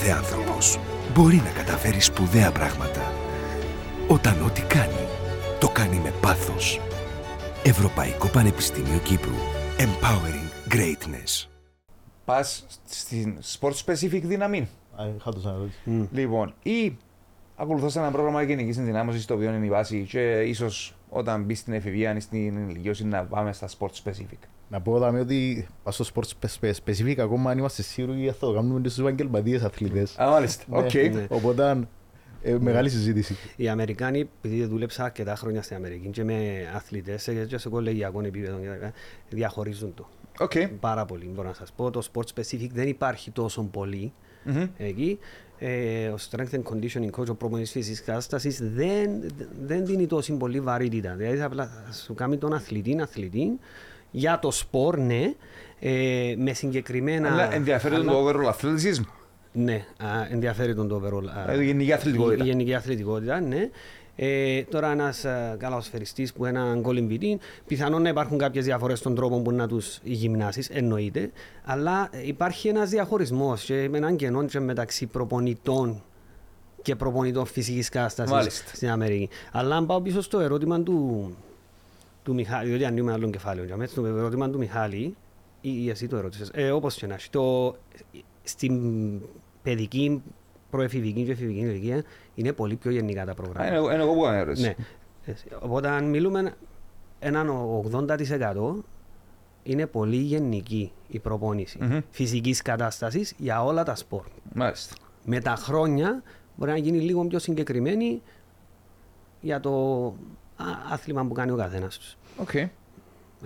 [0.05, 0.79] Κάθε άνθρωπος
[1.13, 3.13] μπορεί να καταφέρει σπουδαία πράγματα
[4.07, 5.07] όταν ό,τι κάνει
[5.59, 6.79] το κάνει με πάθος.
[7.63, 9.35] Ευρωπαϊκό Πανεπιστήμιο Κύπρου.
[9.77, 11.47] Empowering Greatness.
[12.25, 16.09] Πας στην sport specific δύναμη; Α, Είχα το σαν ερώτηση.
[16.11, 16.97] Λοιπόν, ή
[17.55, 21.73] ακολουθώ ένα πρόγραμμα γενικής ενδυνάμωσης το οποίο είναι η βάση και ίσως όταν μπεις στην
[21.73, 24.39] εφηβεία ή στην ενηλικίωση να πάμε στα sport specific.
[24.69, 28.47] Να πω δαμέ ότι πας στο sport spe- spe- specific ακόμα αν είμαστε σίγουροι θα
[28.47, 30.19] το κάνουμε και στους επαγγελματίες αθλητές.
[30.19, 30.63] Α, μάλιστα.
[30.69, 30.93] Οκ.
[30.93, 31.25] ναι.
[31.29, 31.87] Οπότε
[32.41, 33.35] ε, μεγάλη συζήτηση.
[33.55, 36.35] Οι Αμερικάνοι, επειδή δούλεψα αρκετά χρόνια στην Αμερική και με
[36.75, 38.93] αθλητές και σε κολεγιακό επίπεδο, και τα-
[39.29, 40.07] διαχωρίζουν το.
[40.39, 40.51] Οκ.
[40.79, 41.91] Πάρα πολύ, μπορώ να σας πω.
[41.91, 44.63] Το sport specific δεν υπάρχει τόσο πολύ Μμμ.
[44.77, 45.19] εκεί.
[45.59, 49.09] Ε, ο strength and conditioning coach, ο προπονητής φυσικής κατάστασης δεν,
[49.65, 51.15] δεν δίνει τόση πολύ βαρύτητα.
[51.15, 53.59] Δηλαδή θα απλά θα σου κάνει τον αθλητή, αθλητή
[54.11, 55.33] για το σπορ, ναι,
[55.79, 57.31] ε, με συγκεκριμένα...
[57.31, 59.03] Αλλά ενδιαφέρει τον αλλά- το overall athleticism.
[59.51, 61.27] Ναι, α, ενδιαφέρει τον το overall.
[61.47, 62.43] α, Ε, η γενική αθλητικότητα.
[62.43, 63.69] Η γενική αθλητικότητα, ναι.
[64.17, 65.25] Ε, τώρα ένας
[65.57, 70.69] καλαοσφαιριστή που έναν κολυμβητή, πιθανόν να υπάρχουν κάποιες διαφορές στον τρόπο που να τους γυμνάσεις,
[70.69, 71.31] εννοείται.
[71.63, 76.03] Αλλά υπάρχει ένας διαχωρισμός και με έναν κενό και μεταξύ προπονητών
[76.81, 78.75] και προπονητών φυσικής κατάστασης Μάλιστα.
[78.75, 79.29] στην Αμερική.
[79.51, 81.29] Αλλά αν πάω πίσω στο ερώτημα του,
[82.25, 85.15] του Μιχάλη, διότι ανοίγουμε άλλο κεφάλαιο, για μένα, στο ερώτημα του Μιχάλη,
[85.61, 87.75] ή, ή εσύ το ερώτησες, ε, όπως και να έχει, το,
[88.43, 88.81] στην
[89.61, 90.21] παιδική,
[90.69, 92.03] προεφηβική και εφηβική ηλικία
[92.35, 93.77] είναι πολύ πιο γενικά τα Α, προγράμματα.
[93.77, 94.75] Είναι είναι εγώ που έκανα ερώτηση.
[95.25, 95.35] Ναι.
[95.59, 96.53] Οπότε αν μιλούμε
[97.19, 97.49] έναν
[97.91, 98.75] 80%
[99.63, 101.99] είναι πολύ γενική η προπόνηση Μμμ.
[102.09, 104.25] φυσικής κατάστασης για όλα τα σπορ.
[104.53, 104.95] Μάλιστα.
[105.25, 106.23] Με τα χρόνια
[106.55, 108.21] μπορεί να γίνει λίγο πιο συγκεκριμένη
[109.41, 110.11] για το α,
[110.91, 112.17] άθλημα που κάνει ο καθένας τους.
[112.37, 112.49] Οκ.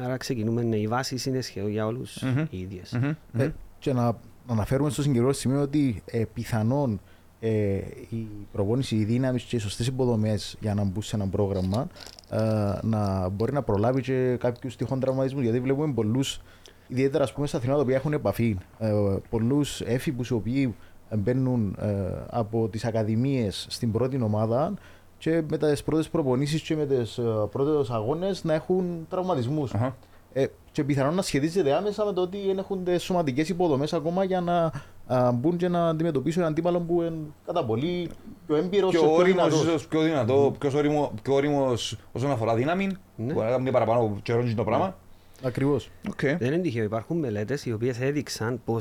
[0.04, 2.45] Άρα ξεκινούμε, ναι, οι βάσεις είναι σχεδόν για όλους Μμμ.
[2.50, 2.91] οι ίδιες.
[3.02, 3.41] Μμμ.
[3.41, 4.15] Ε, και να, να
[4.48, 7.00] αναφέρουμε στο συγκεκριμένο σημείο ότι ε, πιθανόν
[7.39, 7.76] ε,
[8.10, 11.88] η προπόνηση, η δύναμη και οι σωστές υποδομές για να μπουν σε ένα πρόγραμμα
[12.30, 12.39] ε,
[12.82, 15.43] να μπορεί να προλάβει και κάποιους τυχόν τραυματισμούς.
[15.43, 16.41] Γιατί βλέπουμε πολλούς
[16.88, 18.58] ιδιαίτερα ας πούμε στα αθλήματα τα οποία έχουν επαφή.
[18.80, 18.91] Ε,
[19.30, 20.76] Πολλούς έφηβους οι οποίοι
[21.17, 21.88] μπαίνουν ε,
[22.30, 24.74] από τις ακαδημίες στην πρώτη ομάδα
[25.19, 27.19] και με τις πρώτες προπονήσεις και με τις
[27.51, 29.73] πρώτες αγώνες να έχουν τραυματισμούς.
[29.73, 29.95] Αχα.
[30.34, 34.23] Ε, και πιθανόν να σχετίζεται άμεσα με το ότι δεν έχουν τις σωματικές υποδομές ακόμα
[34.23, 34.71] για να
[35.08, 38.10] α, μπουν και να αντιμετωπίσουν έναν αντίπαλο που είναι κατά πολύ
[38.47, 39.63] πιο έμπειρος και Πιο πιο ώριμος, δυνατός.
[39.67, 42.88] ίσως πιο δυνατό, πιο ώριμο- πιο ώριμος όσον αφορά δύναμη.
[43.15, 43.34] Ναι.
[43.34, 44.95] Μπορεί να κάνει παραπάνω από καιρό και το πράγμα.
[45.43, 45.89] Ακριβώς.
[46.10, 46.21] Οκ.
[46.21, 46.84] Δεν είναι τυχαίο.
[46.84, 48.77] Υπάρχουν μελέτες οι οποίες έδειξαν πως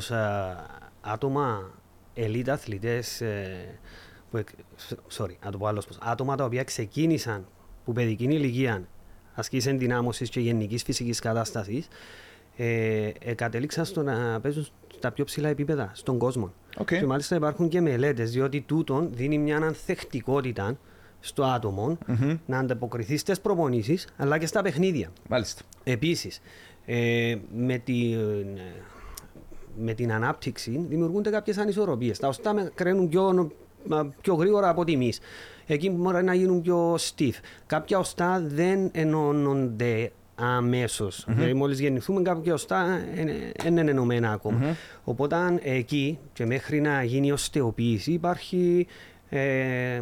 [1.01, 1.69] άτομα
[2.15, 3.21] elite αθλητές.
[5.17, 5.97] Sorry, να το πω αλλώς πώς.
[6.01, 7.45] Άτομα τα οποία ξεκίνησαν
[7.85, 8.87] που παιδική ηλικία
[9.33, 11.87] άσκηση ενδυνάμωσης και γενικής φυσικής κατάστασης
[12.57, 16.53] ε, ε, κατέληξαν στο να παίζουν στα πιο ψηλά επίπεδα στον κόσμο.
[16.77, 16.87] Οκ.
[16.87, 20.77] Και μάλιστα υπάρχουν και μελέτες, διότι τούτον δίνει μια ανθεκτικότητα
[21.19, 21.97] στο άτομο
[22.45, 25.09] να ανταποκριθεί στις προπονήσεις αλλά και στα παιχνίδια.
[25.29, 25.61] Μάλιστα.
[25.83, 26.41] Επίσης,
[26.85, 28.45] ε, με, την, ε,
[29.77, 32.19] με την ανάπτυξη δημιουργούνται κάποιες ανισορροπίες.
[32.19, 33.51] Τα οστά με κραίνουν πιο, νο-
[33.87, 35.19] μα, πιο γρήγορα από ότι εμείς.
[35.65, 37.33] Εκεί μπορεί να γίνουν πιο stiff.
[37.65, 41.25] Κάποια οστά δεν ενώνονται αμέσως.
[41.27, 43.01] Δηλαδή μόλις γεννηθούμε κάποια οστά
[43.63, 44.75] δεν είναι ενωμένα ακόμα.
[45.03, 48.87] Οπότε εκεί και μέχρι να γίνει η οστεοποίηση υπάρχει...
[49.29, 50.01] Ε,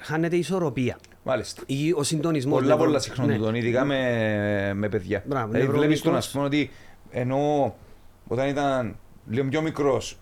[0.00, 0.98] χάνεται η ισορροπία.
[1.22, 1.62] Μάλιστα.
[1.66, 2.60] Ή ο συντονισμός.
[2.60, 3.36] Πολλά πολλά συχνό ναι.
[3.36, 5.22] τούτον, ειδικά με, με παιδιά.
[5.26, 6.26] Μπράβο, δηλαδή βλέπεις τον νευρομυκρός.
[6.26, 6.70] ας πούμε ότι
[7.10, 7.74] ενώ
[8.26, 8.96] όταν ήταν
[9.28, 10.18] λίγο πιο μικρός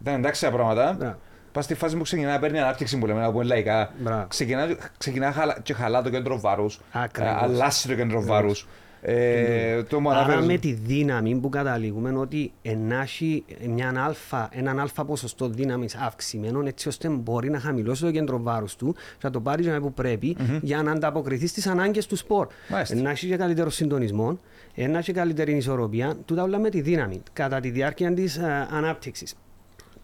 [0.00, 1.18] ήταν εντάξει τα πράγματα, Μπράβο.
[1.54, 4.24] Πας στη φάση που ξεκινά να παίρνει ανάπτυξη που λέμε, να πούμε λαϊκά, Μπράβο.
[4.28, 7.32] ξεκινά, ξεκινά χαλα, και χαλά το κέντρο βάρους, Ακριβώς.
[7.32, 8.66] ε, αλλάσει το κέντρο βάρους.
[9.06, 14.80] Ε, το μου Άρα αναφέρεις- με τη δύναμη που καταλήγουμε ότι ενάχει μια αλφα, έναν
[14.80, 19.30] αλφα ποσοστό δύναμης αυξημένο έτσι ώστε μπορεί να χαμηλώσει το κέντρο βάρους του και να
[19.30, 22.46] το πάρει για που πρεπει για να ανταποκριθείς στις ανάγκες του σπορ.
[22.68, 22.94] Μάλιστα.
[22.94, 24.38] Να έχει και καλύτερο συντονισμό,
[24.74, 28.38] να έχει καλύτερη ισορροπία, τούτα όλα με τη δύναμη κατά τη διάρκεια της
[28.70, 29.34] ανάπτυξης.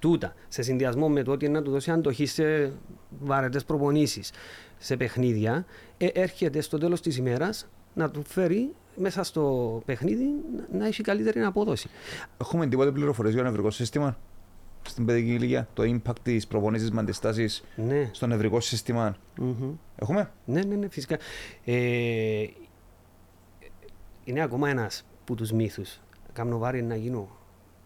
[0.01, 2.73] Τούτα, σε συνδυασμό με το ότι να του δώσει αντοχή σε
[3.21, 4.33] βαρετές προπονήσεις,
[4.79, 5.65] σε παιχνίδια,
[5.99, 10.25] ε, έρχεται στο τέλος της ημέρας να του φέρει μέσα στο παιχνίδι
[10.57, 11.89] να- να έχει καλύτερη απόδοση.
[12.41, 14.17] Έχουμε τίποτε πληροφορίες για το νευρικό σύστημα;
[14.83, 18.11] Στην παιδική ηλικία, το impact της προπονήσης με αντιστάσεις Ναι.
[18.13, 19.73] στο νευρικό σύστημα; Μμμ.
[19.97, 21.19] Έχουμε; Ναι, ναι, ναι, φυσικά.
[21.65, 22.45] Ε,
[24.25, 26.01] είναι ακόμα ένας από τους μύθους.
[26.33, 27.29] Κάνω βάρη να γίνω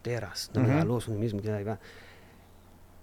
[0.00, 0.68] τέρας, να Μμμ.
[0.68, 1.70] μεγαλώσουν εμεί κτλ.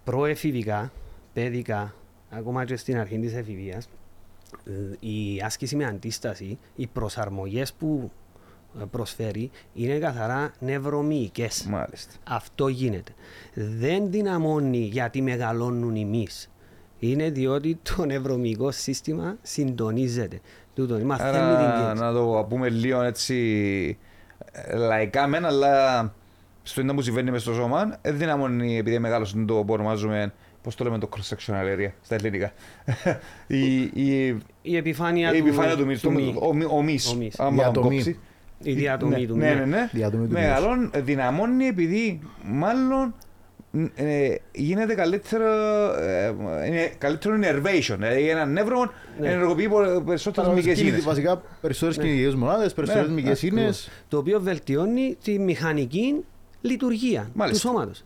[0.04, 0.92] Προεφηβικά,
[1.34, 1.94] παιδικά,
[2.30, 3.90] ακόμα και στην αρχή της εφηβείας,
[5.00, 8.12] η άσκηση με αντίσταση, οι προσαρμογές που
[8.80, 11.66] ε, προσφέρει είναι καθαρά νευρομυϊκές.
[11.70, 12.14] Μάλιστα.
[12.30, 13.12] Αυτό γίνεται.
[13.54, 16.50] Δεν δυναμώνει γιατί μεγαλώνουν οι μυς.
[17.00, 20.40] Είναι διότι το νευρομυϊκό σύστημα συντονίζεται.
[20.76, 22.04] Τούτο, μαθαίνει την Άρα κίνηση.
[22.04, 23.98] να το πούμε λίγο έτσι
[24.52, 26.14] ε, λαϊκά μεν, αλλά
[26.64, 30.76] στο ίδιο που συμβαίνει μες στο σώμα, δεν δυναμώνει επειδή μεγάλωσε το που ονομάζουμε, πώς
[30.76, 32.52] το λέμε το cross-sectional area στα ελληνικά.
[33.48, 36.36] η, η, Η επιφάνεια, η επιφάνεια του μυς, το- μυ.
[36.40, 37.40] ο, μυ- ο μυς, Ο μυς.
[37.40, 37.96] άμα Διατομή.
[37.96, 38.20] κόψει.
[38.64, 39.58] Η διατομή ναι, του Ναι, μυς.
[39.60, 39.90] ναι, ναι.
[39.92, 43.14] Διατομή του Μεγαλών, δυναμώνει επειδή μάλλον
[43.96, 45.46] ε, γίνεται καλύτερο,
[46.00, 46.34] ε,
[46.68, 47.96] είναι καλύτερο innervation.
[47.98, 49.30] Δηλαδή ένα νεύρο Ναι.
[49.32, 51.04] ενεργοποιεί πο- περισσότερες μυϊκές Κινητή- ίνες.
[51.06, 53.90] Βασικά περισσότερες κινητικές μονάδες, περισσότερες Ναι, μικρέ ίνες.
[54.08, 56.16] Το οποίο βελτιώνει τη μηχανική
[56.62, 57.68] λειτουργία Μάλιστα.
[57.70, 58.04] του σώματος.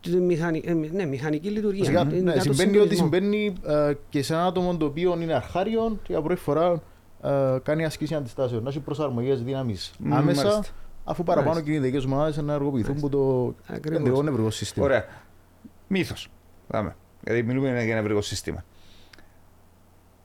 [0.00, 1.84] Τη μηχανη- ε, ναι, μηχανική λειτουργία.
[1.84, 3.18] Βασικά, Είναι ναι, για το συμβαίνει ότι συντονισμό.
[3.20, 6.82] συμβαίνει ε, και σε ένα άτομο το οποίο είναι αρχάριο και για πρώτη φορά
[7.22, 8.62] ε, κάνει ασκήσεις αντιστάσεων.
[8.62, 10.74] Να έχει προσαρμογές δύναμη Μ, άμεσα, μάλιστα.
[11.04, 11.72] αφού παραπάνω Μάλιστα.
[11.72, 13.98] κινητικέ ομάδε να ενεργοποιηθούν από το Ακριβώς.
[13.98, 14.84] κεντρικό νευρικό σύστημα.
[14.84, 15.04] Ωραία.
[15.88, 16.28] Μύθος.
[16.68, 16.96] Δάμε.
[17.24, 18.64] Γιατί μιλούμε για νευρικό σύστημα.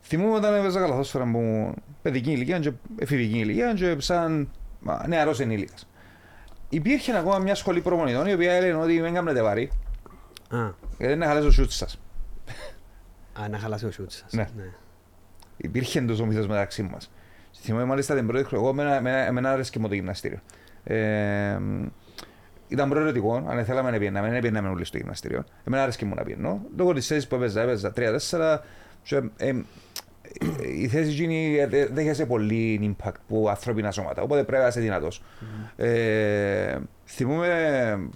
[0.01, 5.87] Θυμούμαι όταν έπαιζα καλαθόσφαιρα μου παιδική ηλικία και εφηβική ηλικία και σαν μα, νεαρός ενήλικας.
[6.69, 9.71] Υπήρχε ακόμα μια σχολή προπονητών η οποία έλεγε ότι δεν κάνετε βαρύ
[10.49, 10.57] Α,
[10.97, 11.99] γιατί δεν χαλάσει το σούτ σας.
[13.41, 14.31] α, να χαλάσει ο σούτ σας.
[14.33, 14.47] Ναι.
[15.57, 17.11] Υπήρχε εντός ο μύθος μεταξύ μας.
[17.61, 20.39] Θυμάμαι μάλιστα την πρώτη χρονιά, εγώ εμένα- εμένα εμένα άρεσε μου το γυμναστήριο.
[20.83, 21.57] Ε,
[22.67, 25.43] ήταν προαιρετικό, αν θέλαμε να πιέναμε, δεν πιέναμε όλοι στο γυμναστήριο.
[25.63, 26.61] Εμένα άρεσε μου να πιένω.
[26.77, 28.61] Λόγω της θέσης που έπαιζα, έπαιζα 3-4.
[30.39, 34.43] Και, ε, ε, η θέση εκείνη ε, δεν είχε πολύ impact που ανθρώπινα σώματα, οπότε
[34.43, 35.21] πρέπει να είσαι δυνατός.
[35.75, 38.09] Ε, θυμούμαι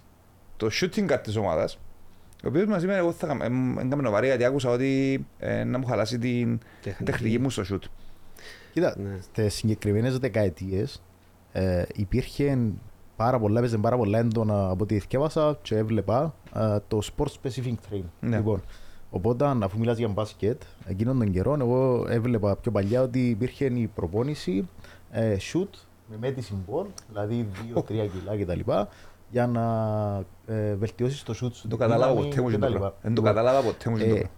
[0.57, 1.79] το shooting guard της ομάδας,
[2.43, 5.77] ο οποίος μας είπε εγώ θα έκανα- ε, έκαμε βαρύ γιατί άκουσα ότι ε, να
[5.77, 7.03] μου χαλάσει την Τεχνική.
[7.11, 7.83] τεχνική μου στο shoot.
[8.73, 9.17] Κοίτα, Ναι.
[9.21, 11.03] στι συγκεκριμένες δεκαετίες
[11.51, 12.57] ε, υπήρχε
[13.15, 17.73] πάρα πολλά, έπαιζε πάρα πολλά έντονα από ό,τι διαβάσα και έβλεπα ε, το sport specific
[17.91, 18.01] train.
[18.19, 18.37] Ναι.
[18.37, 18.63] Λοιπόν,
[19.11, 23.87] οπότε αφού μιλάς για μπάσκετ, εκείνον τον καιρό εγώ έβλεπα πιο παλιά ότι υπήρχε η
[23.95, 24.67] προπόνηση
[25.11, 25.69] ε, shoot
[26.09, 28.71] με μέτηση μπολ, δηλαδή 2-3 κιλά κτλ.
[29.29, 29.63] για να
[30.55, 31.61] ε, βελτιώσεις το σουτ σου.
[31.61, 32.47] Δεν το κατάλαβα δύναμη ποτέ μου.
[32.47, 32.59] κτλ.
[32.59, 32.93] το πράγμα.
[33.01, 33.95] Δεν το Λοιπόν, κατάλαβα ποτέ μου.
[33.97, 34.29] ε, το πράγμα.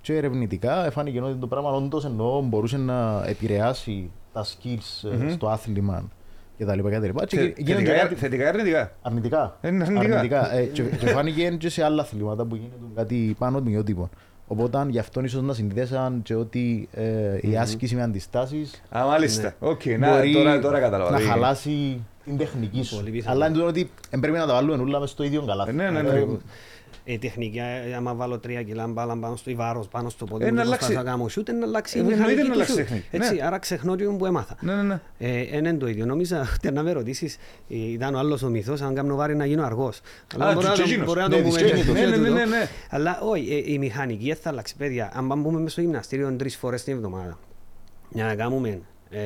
[0.00, 5.30] και ερευνητικά εφάνηκε ότι το πράγμα όντως εννοώ μπορούσε να επηρεάσει τα skills ε, Μμμ.
[5.30, 6.08] στο άθλημα
[6.58, 6.78] κτλ.
[6.80, 7.08] κτλ.
[7.26, 9.56] Και Θε- γίνονται θετικά- κάτι- Θετικά ή αρνητικά; Αρνητικά.
[9.60, 10.54] Ε, Είναι αρνητικά.
[10.54, 14.08] Ε, και, και φάνηκε και σε άλλα αθλήματα που γίνεται κάτι πάνω των μυότυπων.
[14.46, 19.54] Οπότε γι' αυτό ίσως να συνδέσαν και ότι ε, η άσκηση με αντιστάσεις Α, μάλιστα.
[19.58, 21.10] Οκ, να, μπορεί τώρα, τώρα κατάλαβα.
[21.10, 22.96] να Δηλαδή, χαλάσει την τεχνική σου.
[22.96, 23.34] Πολύ πιθανό.
[23.36, 25.64] Αλλά είναι το ότι δεν πρέπει να τα βάλουμε όλα μες στο ίδιο καλάθι.
[25.68, 26.24] Ε, ναι, ναι, ναι.
[27.06, 30.44] Ε, Η τεχνική, ε, άμα βάλω τρία κιλά μπάλα πάνω στο βάρος, πάνω στο πόδι
[30.44, 30.86] Ε, μου, να και αλλάξει.
[30.86, 32.76] προσπαθώ να κάνω shoot, είναι να αλλάξει η Ε, εννοείται μηχανική να του αλλάξει shoot.
[32.76, 33.06] τεχνική.
[33.10, 33.42] Έτσι, Ναι.
[33.46, 34.56] άρα ξεχνώ τι που έμαθα.
[34.60, 35.00] Ναι, ναι, ναι.
[35.18, 36.06] Ε, είναι το ίδιο.
[36.06, 37.36] Νόμιζα ότι να με ρωτήσεις,
[37.68, 40.00] ε, ήταν ο άλλος ο μυθός, αν κάνω βάρη να γίνω αργός.
[40.34, 41.06] Αλλά Α, μπορεί να και το- εκείνος.
[41.06, 41.92] μπορεί να Ναι, το πούμε δυσκένει και το.
[41.94, 42.30] και Ναι, ναι, τούτο.
[42.32, 42.68] ναι, ναι.
[42.90, 44.76] Αλλά όχι, ε, η μηχανική δεν θα αλλάξει.
[44.76, 47.38] Παιδιά, αν πάμε μπούμε μες στο γυμναστήριο τρεις φορές την εβδομάδα,
[48.10, 49.20] για να κάνουμε ε,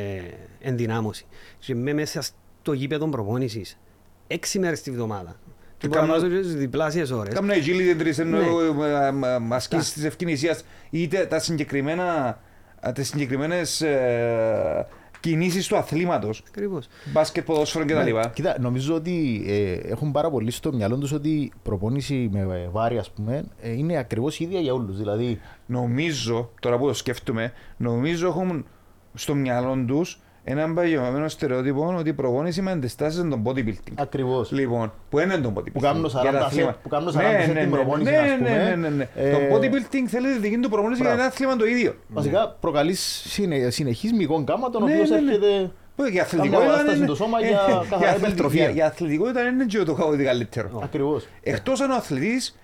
[0.61, 1.27] ενδυνάμωση,
[1.59, 3.79] και με μέσα στο γήπεδο προπόνησης,
[4.27, 5.37] έξι μέρες τη εβδομάδα,
[5.79, 7.35] και Και μπορώ να κάνω- βάζω και τις διπλάσιες ώρες.
[7.35, 8.45] Κάμουν agility τρεις ενώ Ναι.
[8.87, 12.39] ε, ε, ασκήσεις της ευκαινησίας είτε τα συγκεκριμένα
[12.81, 14.87] ε, τις συγκεκριμένες ε,
[15.21, 16.87] κινήσεις του αθλήματος Ακριβώς.
[17.13, 18.29] μπάσκετ, ποδόσφαιρο ναι, κτλ.
[18.33, 22.69] Κοίτα, νομίζω ότι ε, έχουν πάρα πολύ στο μυαλό τους ότι η προπόνηση με ε,
[22.71, 24.97] βάρη, ας πούμε, ε, είναι ακριβώς ίδια για όλους.
[24.99, 28.67] Δηλαδή, Νομίζω, τώρα που το σκέφτομαι, νομίζω έχουν
[29.15, 33.93] στο μυαλό τους έναν παγιωμένο στερεότυπο ότι η προπόνηση με αντιστάσεις είναι το bodybuilding.
[33.95, 34.51] ακριβώς.
[34.53, 35.73] Λοιπόν, που είναι το bodybuilding.
[35.73, 36.75] Που κάνουν για 40 τα αθλήματα.
[36.75, 38.49] set- που κάνουν 40 Ναι, set ναι, την ναι, προπόνηση, ναι, ας ναι, πούμε.
[38.51, 39.09] ναι, ναι, ναι.
[39.17, 41.21] Ε, Το bodybuilding θέλει τη δική του προπόνηση για Μπράβο.
[41.23, 41.95] ένα άθλημα το ίδιο.
[42.09, 45.33] Βασικά προκαλείς συνε, συνεχή μηγόν κάμα, τον Ναι, οποίος ναι, ναι.
[45.33, 45.71] έρχεται.
[45.97, 48.71] Που Η Κάμια αθλητικότητα βάσταση είναι- στο σώμα ε, για η καθαρά αθλητικότητα- υπερτροφία.
[48.71, 50.81] Η αθλητικότητα είναι και το κάτι καλύτερο.
[50.83, 51.27] Ακριβώς.
[51.43, 52.59] Εκτός αν ο αθλητής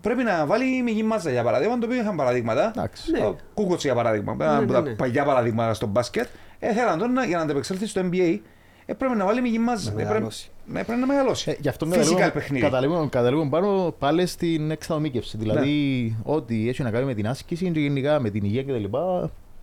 [0.00, 2.72] πρέπει να βάλει μηγή μάζα για παράδειγμα, το οποίο είχαν παραδείγματα.
[2.76, 3.10] Εντάξει.
[3.10, 3.18] Ναι.
[3.18, 4.90] Ο Κούκοτς για παράδειγμα, ένα από ναι, τα ναι.
[4.90, 6.26] παλιά παραδείγματα στο μπάσκετ.
[6.68, 8.38] Ε, θέλαν τον να- για να ανταπεξέλθει στο NBA,
[8.86, 9.84] ε, πρέπει να βάλει μηγή μάζα.
[9.84, 10.50] Να Ε, πρέπει- μεγαλώσει.
[10.66, 11.50] Ναι, πρέπει να μεγαλώσει.
[11.50, 12.64] Ε, γι' αυτό Φυσικά καταλήγουμε- παιχνίδι.
[12.64, 15.36] καταλήγουμε, καταλήγουμε πάνω πάλι στην εξατομίκευση.
[15.36, 18.84] Δηλαδή, ό,τι έχει να κάνει με την άσκηση και γενικά με την υγεία κτλ.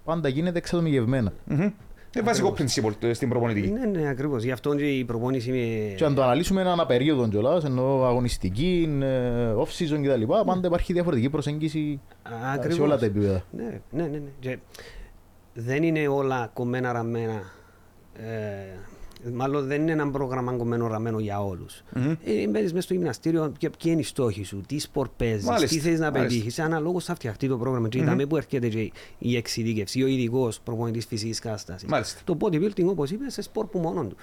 [0.05, 1.33] Πάντα γίνεται εξατομικευμένα.
[1.45, 1.69] Μμμ.
[2.15, 3.67] Είναι βασικό principle στην προπονητική.
[3.71, 4.43] Ναι, ναι, ακριβώς.
[4.43, 5.93] Γι' αυτό και η προπόνηση με...
[5.95, 9.05] Και αν το αναλύσουμε ένα περίοδο κιόλας, ενώ αγωνιστική, ε,
[9.57, 12.79] off-season κτλ., πάντα υπάρχει διαφορετική προσέγγιση σε Ακριβώς.
[12.79, 13.43] όλα τα επίπεδα.
[13.57, 14.21] Ναι, ναι, ναι.
[14.43, 14.55] ναι.
[15.53, 17.41] Και δεν είναι όλα κομμένα ραμμένα.
[18.13, 21.83] Ε, μάλλον δεν είναι ένα πρόγραμμα κομμένο ραμμένο για όλους.
[21.93, 22.11] Μμμ.
[22.25, 25.75] Ε, μπαίνεις μέσα στο γυμναστήριο και ποιοι είναι οι στόχοι σου, τι σπορ παίζεις, Μάλιστα,
[25.75, 26.27] τι θέλεις να μάλιστα.
[26.27, 26.59] πετύχεις.
[26.59, 27.87] Αναλόγως θα φτιαχτεί το πρόγραμμα.
[27.87, 31.89] Και είδαμε που έρχεται και η εξειδίκευση, ο ειδικός προπονητής φυσικής κατάστασης.
[31.89, 32.19] Μάλιστα.
[32.23, 34.15] Το bodybuilding όπως είπες σε σπορ που μόνο του.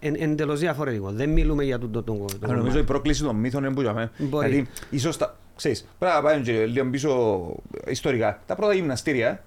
[0.00, 1.10] Εν, εντελώς διαφορετικό.
[1.10, 2.38] Δεν μιλούμε για τον τον κόσμο.
[2.42, 4.10] Αλλά Νομίζω η πρόκληση των μύθων είναι που είχαμε.
[4.18, 4.52] Μπορεί.
[4.54, 5.36] Γιατί ίσως τα...
[5.56, 7.40] Ξέρεις, πρέπει να πάμε και λίγο πίσω
[7.86, 8.42] ιστορικά.
[8.46, 9.44] Τα πρώτα γυμναστήρια,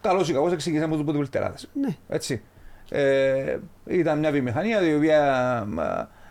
[0.00, 1.64] καλώς ή κακώς εξηγήσαμε τους bodybuilderάδες.
[1.72, 1.96] Ναι.
[2.08, 2.42] Έτσι.
[2.90, 5.66] Ε, ήταν μια βιομηχανία η οποία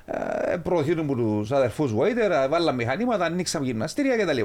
[0.06, 4.40] ε, προωθείται από τους αδερφούς Βόιτερ, βάλαμε μηχανήματα, ανοίξαμε γυμναστήρια κτλ.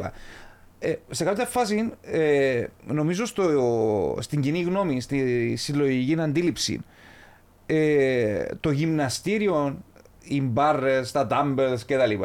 [0.78, 6.80] Ε, σε κάποια φάση, ε, νομίζω στο, στην κοινή γνώμη, στη συλλογική αντίληψη,
[7.66, 9.82] ε, το γυμναστήριο,
[10.22, 12.22] οι μπάρες, τα dumbbells κτλ.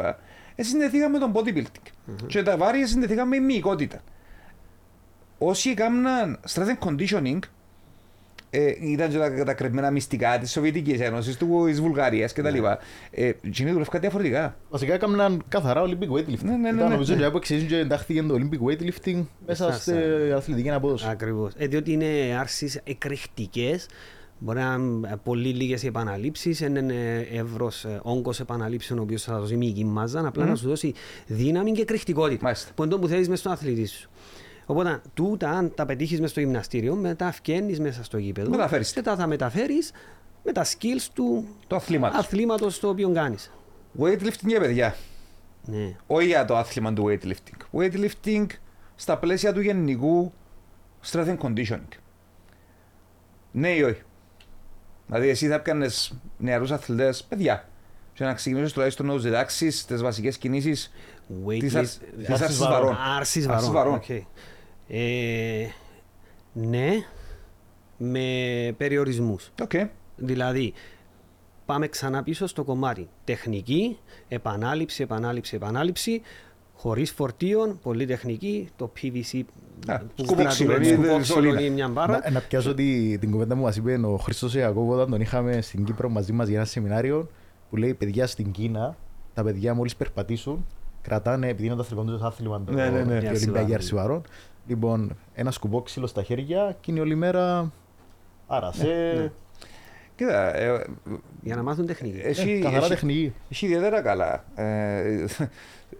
[0.54, 2.14] Ε, συνδεθήκαμε με τον bodybuilding.
[2.26, 4.00] Και τα βάρη συνδεθήκαμε με μυϊκότητα.
[5.42, 7.38] Όσοι έκαναν strength and conditioning,
[8.50, 12.64] ε, ήταν και τα, τα κρεμμένα μυστικά της Σοβιετικής Ένωσης, της Βουλγαρίας κτλ.
[13.10, 14.56] Ε, εκείνοι δουλεύκαν διαφορετικά.
[14.70, 16.42] Βασικά έκαναν καθαρά Olympic weightlifting.
[16.42, 17.22] Ναι, ναι, ναι, Ήταν ναι, νομίζω ναι.
[17.22, 21.06] και που εξηγήσουν και εντάχθηκε το Olympic weightlifting μέσα Μέσα στην αθλητική απόδοση.
[21.08, 21.52] Ακριβώς.
[21.56, 23.88] Ε, διότι είναι άρσεις εκρηκτικές,
[24.38, 29.38] μπορεί να είναι πολύ λίγες οι επαναλήψεις, είναι εύρος ε, όγκος επαναλήψεων ο οποίος θα
[29.38, 30.94] δώσει μήκη μάζα, απλά να σου δώσει
[31.26, 32.42] δύναμη και εκρηκτικότητα.
[32.42, 32.70] Μάλιστα.
[32.74, 34.10] Που είναι το που θέλεις μέσα στον αθλητή σου.
[34.70, 38.92] Οπότε, τούτα αν τα πετύχεις μέσα στο γυμναστήριο, μετά φκαίνεις μέσα στο γήπεδο Μεταφέρεις.
[38.92, 39.92] και τα θα μεταφέρεις
[40.44, 42.08] με τα skills του Το αθλήμα.
[42.14, 43.50] αθλήματος το οποίο κάνεις.
[44.00, 44.94] Weightlifting για παιδιά.
[45.64, 45.96] Ναι.
[46.06, 47.78] Όχι για το άθλημα του weightlifting.
[47.80, 48.46] Weightlifting
[48.94, 50.32] στα πλαίσια του γενικού
[51.10, 51.98] strength and conditioning.
[53.52, 54.02] Ναι ή όχι;
[55.06, 55.86] Δηλαδή, εσύ θα έπαιρνε
[56.38, 57.68] νεαρούς αθλητές, παιδιά,
[58.12, 60.92] και να ξεκινήσεις τουλάχιστον να τους διδάξεις τις βασικές κινήσεις
[61.28, 62.96] τη Weightlifting- άρσης βαρών.
[63.16, 63.72] Άρσης Άρσης βαρών.
[64.00, 64.24] βαρών.
[64.90, 64.96] Οκ.
[64.96, 65.66] Ε,
[66.52, 66.90] ναι,
[67.96, 68.24] με
[68.76, 69.50] περιορισμούς.
[69.62, 69.70] Οκ.
[70.16, 70.72] Δηλαδή,
[71.66, 73.98] πάμε ξανά πίσω στο κομμάτι τεχνική,
[74.28, 76.20] επανάληψη, επανάληψη, επανάληψη,
[76.74, 79.40] χωρίς φορτίον, πολύ τεχνική, το PVC
[79.86, 81.54] Α, που σκουπόξυλο, κρατούμε, είναι σκουπό σωλήνα.
[81.54, 82.20] ξύλο ή μια μπάρα.
[82.24, 85.60] Να, να πιάσω τη, την κουβέντα που μας είπε ο Χρήστος Ιακώβ όταν τον είχαμε
[85.60, 87.28] στην Κύπρο μαζί μας για ένα σεμινάριο
[87.70, 88.96] που λέει παιδιά στην Κίνα
[89.34, 90.66] τα παιδιά μόλις περπατήσουν
[91.02, 93.14] κρατάνε επειδή είναι το αθλητικό τους άθλημα το, Ναι, ναι, ναι.
[93.14, 94.22] η Η Ολυμπιακή αρσιβάρων.
[94.66, 97.72] Αρσιβάρων λοιπόν ένα σκουπό ξύλο στα χέρια και είναι όλη μέρα
[98.46, 99.30] άρασε ναι.
[100.16, 100.84] Κοίτα, ε,
[101.42, 102.20] Για να μάθουν τεχνική.
[102.24, 103.32] έχει, Ε, καθαρά έχει, τεχνική.
[103.50, 104.44] έχει ιδιαίτερα καλά.
[104.54, 104.64] Ε,
[105.08, 105.26] ε,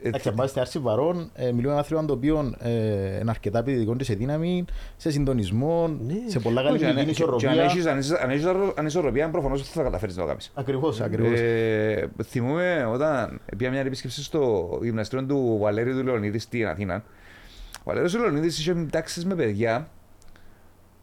[0.03, 2.71] Εντάξει, αν πάτε στη άρση βαρών, ε, μιλούμε ένα άθλημα το οποίο ε,
[3.21, 4.65] είναι αρκετά επιδικό σε δύναμη,
[4.97, 6.15] σε συντονισμό, Ναι.
[6.27, 7.63] σε πολλά καλή όχι, αν- κοινή και- και αν ισορροπία.
[7.63, 8.45] έχεις- αν έχεις- αν έχεις
[8.77, 10.51] ανισορροπία, προφανώς θα καταφέρεις να το κάνεις.
[10.55, 11.41] Ακριβώς, ακριβώς.
[11.41, 17.05] Ε, θυμούμαι όταν πήγα μια επίσκεψη στο γυμναστήριο του Βαλέριου του Λεωνίδη στην Αθήνα.
[17.81, 19.89] Ο Βαλέριος του Λεωνίδης είχε τάξεις με παιδιά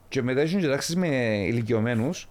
[0.08, 1.08] και μετά είχε και τάξεις με
[1.48, 2.28] ηλικιωμένους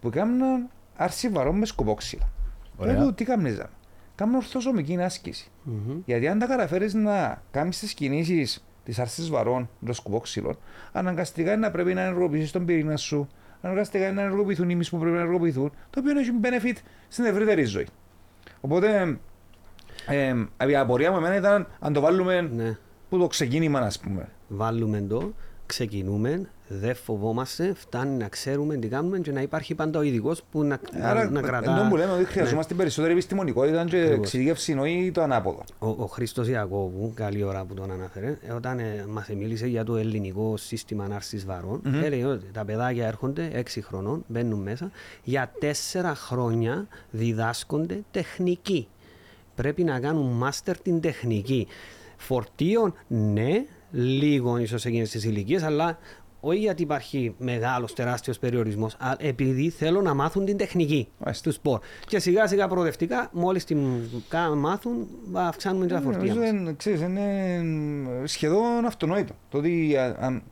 [0.00, 2.30] που έκαναν άρση βαρών με σκοπόξυλα.
[2.76, 2.94] Ωραία.
[2.94, 3.68] Λέω του, τι κάμνιζαν.
[4.14, 5.50] Κάμουν ορθοσωμική άσκηση.
[5.62, 6.00] Μμμ.
[6.04, 10.58] Γιατί αν τα καταφέρεις να κάνεις τις κινήσεις της άρση βαρών με το σκοπόξυλο,
[10.92, 13.28] αναγκαστικά είναι να πρέπει να ενεργοποιήσεις τον πυρήνα σου,
[13.60, 16.76] αναγκαστικά είναι να ενεργοποιηθούν οι μισοί που πρέπει να ενεργοποιηθούν, το οποίο έχει benefit
[17.08, 17.86] στην ευρύτερη ζωή.
[18.60, 19.18] Οπότε,
[20.06, 20.34] ε,
[20.68, 22.76] η απορία μου εμένα ήταν αν το βάλουμε Ναι.
[23.08, 24.28] Που το ξεκίνημα, α πούμε.
[24.48, 25.32] Βάλουμε το,
[25.66, 30.62] ξεκινούμε, δεν φοβόμαστε, φτάνει να ξέρουμε τι κάνουμε και να υπάρχει πάντα ο ειδικός που
[30.64, 31.78] να, Άρα, να, να κρατά.
[31.78, 32.26] ενώ που λέμε ότι Ναι.
[32.26, 34.18] χρειαζόμαστε περισσότερη επιστημονικότητα και Ακριβώς.
[34.18, 35.64] εξειδίκευση, όχι το ανάποδο.
[35.78, 39.84] Ο, ο Χρήστος Ιακώβου, καλή ώρα που τον αναφέρε, ε, όταν ε, μας μίλησε για
[39.84, 44.90] το ελληνικό σύστημα ανάρσης βαρών, έλεγε ότι τα παιδάκια έρχονται 6 χρονών, μπαίνουν μέσα,
[45.24, 48.88] για 4 χρόνια διδάσκονται τεχνική.
[49.54, 51.66] Πρέπει να κάνουν μάστερ την τεχνική.
[52.20, 55.98] Φορτίων, ναι, λίγο ίσως εκείνε τι ηλικίες, αλλά
[56.40, 61.48] όχι γιατί υπάρχει μεγάλος τεράστιος περιορισμός, αλλά επειδή θέλουν να μάθουν την τεχνική Μάλιστα.
[61.48, 61.80] του σπορ.
[62.06, 63.78] Και σιγά σιγά προοδευτικά, μόλις την
[64.28, 66.18] κα- μάθουν, αυξάνουμε τα φορτία.
[66.34, 66.48] Νομίζω μας.
[66.48, 67.62] είναι, ξέρεις, είναι
[68.24, 69.34] σχεδόν αυτονόητο.
[69.50, 70.42] Το ότι α- αν,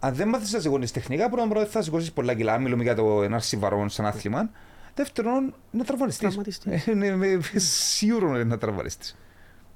[0.00, 2.58] αν δεν μάθεις να σηκώνεις τεχνικά, πρώτον πρώτα θα σηκώσεις πολλά κιλά.
[2.58, 4.50] Μιλούμε για το ενάρση βαρών σαν άθλημα.
[4.94, 6.26] Δεύτερον, είναι τραυματιστής.
[6.28, 6.86] Τραυματιστής.
[6.86, 9.16] Ε, Είναι με- σίγουρο είναι να τραυματιστής.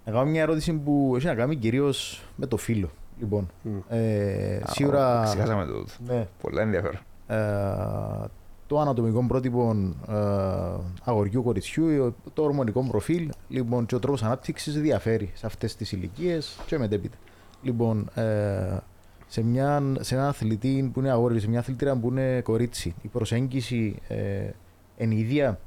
[0.08, 2.90] Να κάνω μια ερώτηση που έχει να κάνει κυρίως με το φίλο.
[3.18, 3.48] Λοιπόν,
[3.88, 5.22] ε, σίγουρα.
[5.24, 5.84] Ξεχάσαμε το.
[6.06, 7.00] Ναι, Πολλά ενδιαφέρον.
[7.26, 7.36] ε,
[8.66, 9.76] το ανατομικό πρότυπο
[10.08, 10.14] ε,
[11.04, 16.58] αγοριού κοριτσιού, το ορμονικό προφίλ λοιπόν, και ο τρόπος ανάπτυξης διαφέρει σε αυτές τις ηλικίες
[16.66, 17.16] και μετέπειτα.
[17.62, 18.76] Λοιπόν, ε,
[19.26, 23.08] σε, μια, σε έναν αθλητή που είναι αγόρι, σε μια αθλητήρα που είναι κορίτσι, η
[23.08, 24.50] προσέγγιση ε,
[24.96, 25.58] είναι η ίδια.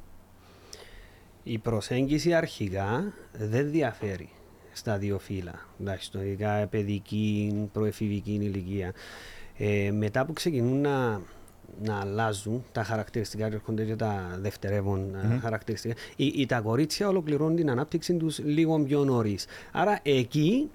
[1.44, 4.30] Η προσέγγιση αρχικά δεν διαφέρει
[4.72, 5.54] στα δύο φύλλα.
[5.82, 8.94] Εντάξει, στο ειδικά παιδική, προεφηβική ηλικία.
[9.58, 11.22] Ε, μετά που ξεκινούν να,
[11.84, 17.56] να αλλάζουν τα χαρακτηριστικά, έρχονται και τα δευτερεύον ε, χαρακτηριστικά, οι, οι, τα κορίτσια ολοκληρώνουν
[17.56, 19.46] την ανάπτυξη τους λίγο πιο νωρίς.
[19.72, 20.70] Άρα εκεί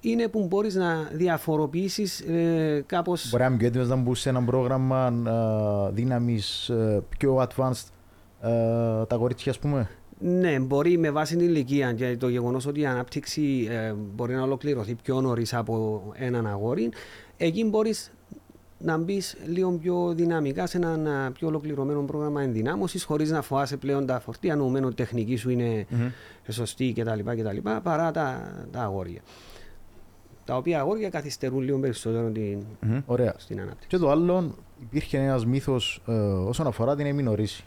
[0.00, 3.30] είναι που μπορείς να διαφοροποιήσεις ε, κάπως...
[3.30, 5.12] Μπορεί να είμαι πιο έτοιμος να μπουν σε ένα πρόγραμμα
[5.88, 7.86] ε, δύναμης ε, πιο advanced
[8.40, 9.90] ε, τα κορίτσια, ας πούμε.
[10.24, 14.42] Ναι, μπορεί με βάση την ηλικία και το γεγονός ότι η ανάπτυξη ε, μπορεί να
[14.42, 16.90] ολοκληρωθεί πιο νωρίς από έναν αγόρι,
[17.36, 18.12] εκεί μπορείς
[18.78, 23.76] να μπεις λίγο πιο δυναμικά σε ένα ε, πιο ολοκληρωμένο πρόγραμμα ενδυνάμωσης, χωρίς να φοβάσαι
[23.76, 25.86] πλέον τα φορτία, νομίζοντα ότι η τεχνική σου είναι
[26.48, 27.18] σωστή κτλ.
[27.24, 29.20] κτλ παρά τα, τα αγόρια.
[30.44, 32.62] Τα οποία αγόρια καθυστερούν λίγο περισσότερο την,
[33.06, 33.34] Ωραία.
[33.36, 33.88] στην ανάπτυξη.
[33.88, 37.64] Και το άλλο, υπήρχε ένας μύθος ε, όσον αφορά την εμινορήση.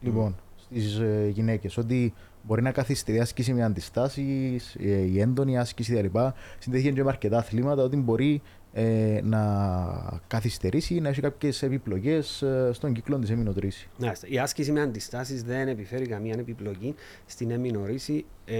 [0.00, 0.36] Λοιπόν,
[0.70, 5.94] στις ε, γυναίκες, ότι μπορεί να καθυστερεί η άσκηση με αντιστάσεις, ε, η έντονη άσκηση
[5.94, 6.16] κλπ.
[6.58, 12.70] Συνδέθηκε και με αρκετά αθλήματα ότι μπορεί ε, να καθυστερήσει, να έχει κάποιες επιπλοκές ε,
[12.72, 13.88] στον κύκλο της εμινοτρήσης.
[13.98, 14.26] Μάλιστα.
[14.30, 16.94] Η άσκηση με αντιστάσεις δεν επιφέρει καμία επιπλοκή
[17.26, 18.56] στην εμμηνωρίση, ε,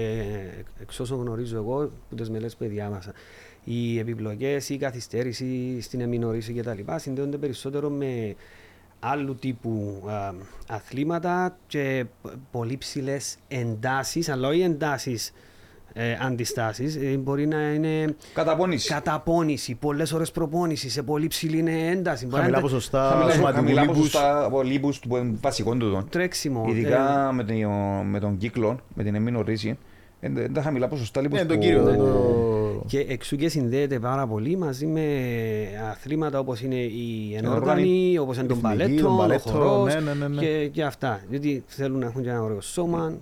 [0.81, 3.13] εξ όσων γνωρίζω εγώ από τι μελέτε που διάβασα.
[3.63, 6.79] Οι επιπλοκέ, η καθυστέρηση στην εμμηνωρίση κτλ.
[6.95, 8.35] συνδέονται περισσότερο με
[9.03, 10.31] άλλου τύπου α,
[10.69, 15.33] αθλήματα και π- πολύ ψηλές εντάσεις, αλλά όχι εντάσεις
[15.93, 16.95] ε, αντιστάσεις.
[16.95, 18.87] Ε, μπορεί να είναι Καταπώνηση.
[18.89, 22.25] καταπώνηση, πολλές ώρες προπόνησης, σε πολύ ψηλή ένταση.
[22.25, 23.97] Μπορεί να Χαμηλά είναι ποσοστά Χαμηλά- σωματικού Χαμηλά λίπους.
[23.97, 26.07] ποσοστά από λίπους που είναι βασικό του.
[26.09, 26.65] τρέξιμο.
[26.67, 27.55] ε, Ειδικά με, τον,
[28.05, 29.77] με τον κύκλο, με την εμμηνορήση,
[30.21, 31.81] είναι τα χαμηλά ποσοστά λίπους Ναι, το που- κύριο.
[31.83, 35.01] Ναι, το- Και εξού και συνδέεται πάρα πολύ μαζί με
[35.91, 39.93] αθλήματα όπως είναι οι Ενόργανοι, ενόργανοι, όπως είναι τον εθνική, παλέτο, τον ο παλέτο, χορός
[39.93, 40.41] ναι, ναι, ναι, ναι.
[40.41, 41.21] Και, και αυτά.
[41.29, 43.13] Γιατί θέλουν να έχουν και ένα ωραίο σώμα.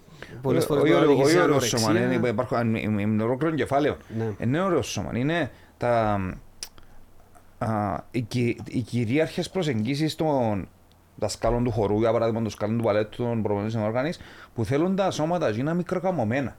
[0.41, 2.17] Πολλές Όχι- φορές όχι μπορεί να ωραίο- οδηγήσει όχι σε ωραίο σώμα, ανορεξία.
[2.17, 3.97] είναι- υπάρχουν- είναι είναι ολόκληρο κεφάλαιο.
[4.17, 4.31] Ναι.
[4.43, 5.09] Είναι ωραίο σώμα.
[5.13, 6.19] Είναι τα,
[7.57, 10.67] α, οι, κυ- οι κυρίαρχες προσεγγίσεις των
[11.15, 14.19] δασκάλων του χορού, για παράδειγμα των δασκάλων του παλέτου, των προπονητών οργάνης,
[14.55, 16.57] που θέλουν τα σώματα εκείνα μικροκαμωμένα.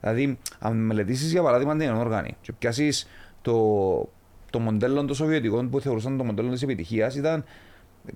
[0.00, 3.08] Δηλαδή, αν μελετήσεις για παράδειγμα την ενόργανη και πιάσεις
[3.42, 4.08] το,
[4.50, 7.44] το μοντέλο των Σοβιετικών που θεωρούσαν το μοντέλο της επιτυχίας, ήταν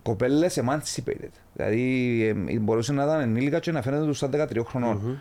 [0.03, 1.30] κοπέλες emancipated.
[1.55, 5.18] Δηλαδή, ε, μπορούσε να ήταν ενήλικα και να φαίνεται τους στα 13 χρονών.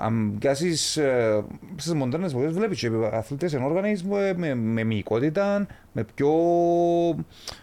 [0.00, 1.44] αν πιάσεις ε,
[1.76, 6.30] στις μοντέρνες εποχές βλέπεις και αθλητές ενόργανες με, με, με μυϊκότητα, με πιο,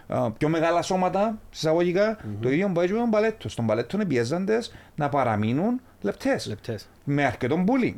[0.06, 2.18] α, πιο μεγάλα σώματα, εισαγωγικά.
[2.40, 3.48] Το ίδιο μπορεί και με τον παλέτο.
[3.48, 6.88] Στον παλέτο είναι πιέζαντες να παραμείνουν λεπτές, Λεπτές.
[7.04, 7.96] με αρκετό bullying.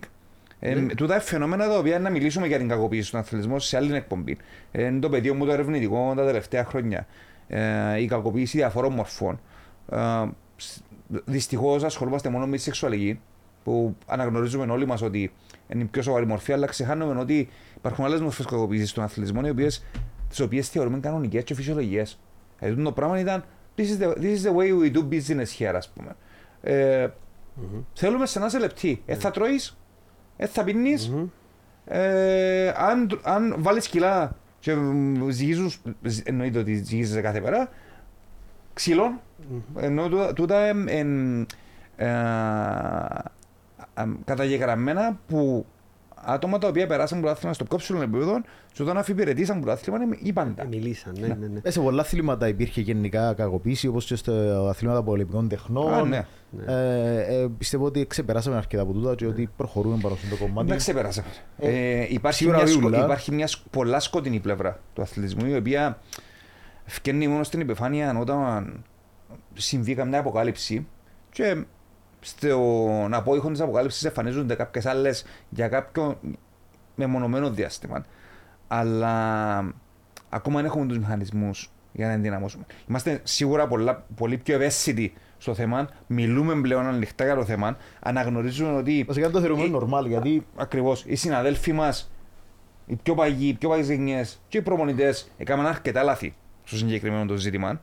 [0.61, 3.95] Ε, Τούτα είναι φαινόμενα τα οποία να μιλήσουμε για την κακοποίηση στον αθλητισμό σε άλλη
[3.95, 4.37] εκπομπή.
[4.73, 7.07] Ε, είναι το πεδίο μου το ερευνητικό τα τελευταία χρόνια.
[7.49, 9.41] Ε, η κακοποίηση διαφόρων μορφών.
[9.91, 9.99] Ε,
[11.25, 13.21] Δυστυχώς ασχολούμαστε μόνο με τη σεξουαλική,
[13.65, 15.33] που αναγνωρίζουμε όλοι μας ότι
[15.69, 19.51] είναι η πιο σοβαρή μορφή, αλλά ξεχάνουμε ότι υπάρχουν άλλες μορφές κακοποίησης στον αθλητισμό, οι
[19.51, 19.85] οποίες,
[20.29, 22.19] τις οποίες θεωρούμε κανονικές και φυσιολογικές.
[22.59, 23.45] Δηλαδή το πράγμα ήταν
[23.77, 26.17] this is, the, this is the way we do business here, ας πούμε.
[26.61, 27.09] Ε,
[27.95, 29.03] Θέλουμε σε να είσαι λεπτή.
[29.07, 29.79] Ε, θα τρώεις,
[30.41, 31.13] ε, θα πίνεις,
[31.85, 35.71] ε, αν, αν βάλεις κιλά και μ, ζυγίζουν,
[36.03, 37.69] ζ- εννοείται ότι ζυγίζεσαι κάθε μέρα,
[38.75, 39.21] ξύλων,
[39.79, 41.41] ενώ τούτα- τούτα εμ, εν,
[41.97, 42.09] ε,
[43.95, 45.67] αμ, καταγεγραμμένα που
[46.33, 48.41] άτομα τα οποία περάσαν πρωτάθλημα στο κόψιλο επίπεδο
[48.73, 50.63] και όταν αφιπηρετήσαν πρωτάθλημα είναι οι πάντα.
[50.63, 51.61] Ε, Μιλήσαν, ναι, ναι, ναι.
[51.63, 55.95] Ε, σε πολλά αθλήματα υπήρχε γενικά κακοποίηση, όπως και στα αθλήματα πολεμικών τεχνών.
[55.95, 56.27] Α, ναι.
[56.67, 60.69] Ε, ε, πιστεύω ότι ξεπεράσαμε αρκετά από τούτα και ότι προχωρούμε πάνω στο κομμάτι.
[60.69, 61.25] Δεν ξεπέρασε.
[61.59, 63.05] Ε, Ε, υπάρχει, σίγουρα μια, σκο- ούλα.
[63.05, 65.99] υπάρχει μια σκ- πολλά σκοτεινή πλευρά του αθλητισμού η οποία
[66.85, 68.85] φκένει μόνο στην επιφάνεια όταν
[69.55, 70.87] συμβεί καμιά αποκάλυψη
[71.33, 71.65] και
[72.21, 76.19] στον απόϊχο της αποκάλυψης εμφανίζονται κάποιες άλλες για κάποιο
[76.95, 78.05] μεμονωμένο διάστημα.
[78.69, 79.59] Αλλά
[80.29, 82.65] ακόμα δεν έχουμε τους μηχανισμούς για να ενδυναμώσουμε.
[82.89, 88.77] Είμαστε σίγουρα πολλά, πολύ πιο ευαίσθητοι στο θέμα, μιλούμε πλέον ανοιχτά για το θέμα, αναγνωρίζουμε
[88.77, 91.05] ότι Βασικά το θεωρούμε Ε, normal γιατί Ακριβώς.
[91.07, 92.11] Οι συναδέλφοι μας,
[92.87, 97.27] οι πιο παγιοί, οι πιο παγιές γενιές και οι προπονητές έκαναν αρκετά λάθη στο συγκεκριμένο
[97.27, 97.81] το ζήτημα.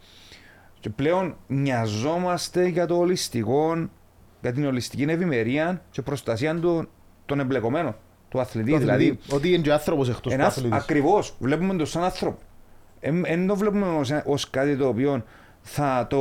[0.79, 3.89] Και πλέον νοιαζόμαστε για το ολιστικό,
[4.45, 6.87] για την ολιστική ευημερία και προστασία του,
[7.25, 7.95] των εμπλεκομένων,
[8.29, 8.71] του αθλητή.
[8.71, 10.79] το δηλαδή, αθλητή, ότι είναι και άνθρωπος εκτός του ένας, αθλητής.
[10.79, 12.37] ακριβώς, βλέπουμε το σαν άνθρωπο.
[13.21, 15.23] Δεν το βλέπουμε ως, ως κάτι το οποίο
[15.61, 16.17] θα το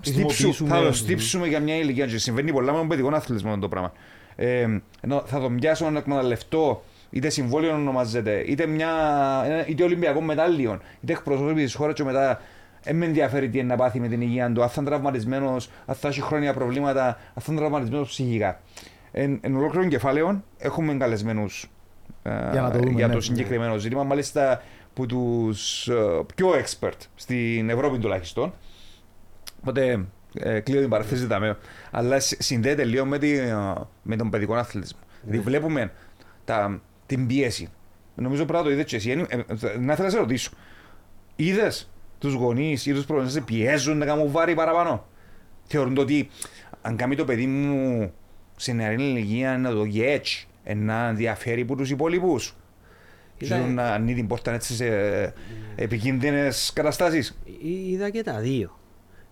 [0.00, 0.68] στύψουμε, Χρησιμοποιήσουμε.
[0.68, 0.92] θα το Μμμ.
[0.92, 2.06] στύψουμε για μια ηλικία.
[2.06, 3.92] Και συμβαίνει πολλά με τον παιδικό αθλητισμό το πράγμα.
[4.36, 4.66] Ε,
[5.00, 8.90] ενώ θα τον πιάσω να εκμεταλλευτώ είτε συμβόλαιο ονομάζεται, είτε, μια,
[9.44, 12.40] ένα- είτε Ολυμπιακό μετάλλιο, είτε εκπροσώπηση της χώρας και μετά
[12.82, 15.70] δεν με ενδιαφέρει τι είναι να πάθει με την υγεία του, αν θα είναι τραυματισμένος,
[15.86, 18.60] αν θα έχει χρόνια προβλήματα, αν θα είναι τραυματισμένος ψυχικά.
[19.12, 21.70] Εν, εν ολόκληρων κεφάλαιων έχουμε καλεσμένους
[22.22, 23.14] Για να το δούμε, για ναι.
[23.14, 24.04] το συγκεκριμένο ζήτημα.
[24.04, 24.62] Μάλιστα
[24.94, 25.90] που τους
[26.34, 28.52] πιο expert στην Ευρώπη τουλάχιστον.
[29.60, 30.04] Οπότε
[30.34, 31.56] ε, κλείνω την παραθέση δαμέ.
[31.90, 33.54] Αλλά συ- συνδέεται λίγο με, τη, ε,
[34.02, 34.98] με τον παιδικό αθλητισμό.
[35.22, 35.92] Δηλαδή βλέπουμε
[36.44, 37.68] τα, την πίεση.
[38.14, 39.10] Νομίζω πρέπει να το είδες και εσύ.
[39.10, 40.50] Ε, ε, ε, να ήθελα να σε ρωτήσω.
[41.36, 41.91] Είδες
[42.22, 45.06] τους γονείς ή τους προγονεί να πιέζουν να κάνουν βάρη παραπάνω.
[45.64, 46.28] Θεωρούν το ότι
[46.82, 48.12] αν κάνει το παιδί μου
[48.56, 52.54] σε νεαρή ηλικία να το γίνει έτσι, ε, να διαφέρει από τους υπόλοιπους.
[53.38, 54.86] Είδα- Ξέρουν να ανοίγει την πόρτα έτσι σε
[55.76, 57.38] επικίνδυνες καταστάσεις.
[57.44, 58.78] Εί- Είδα και τα δύο.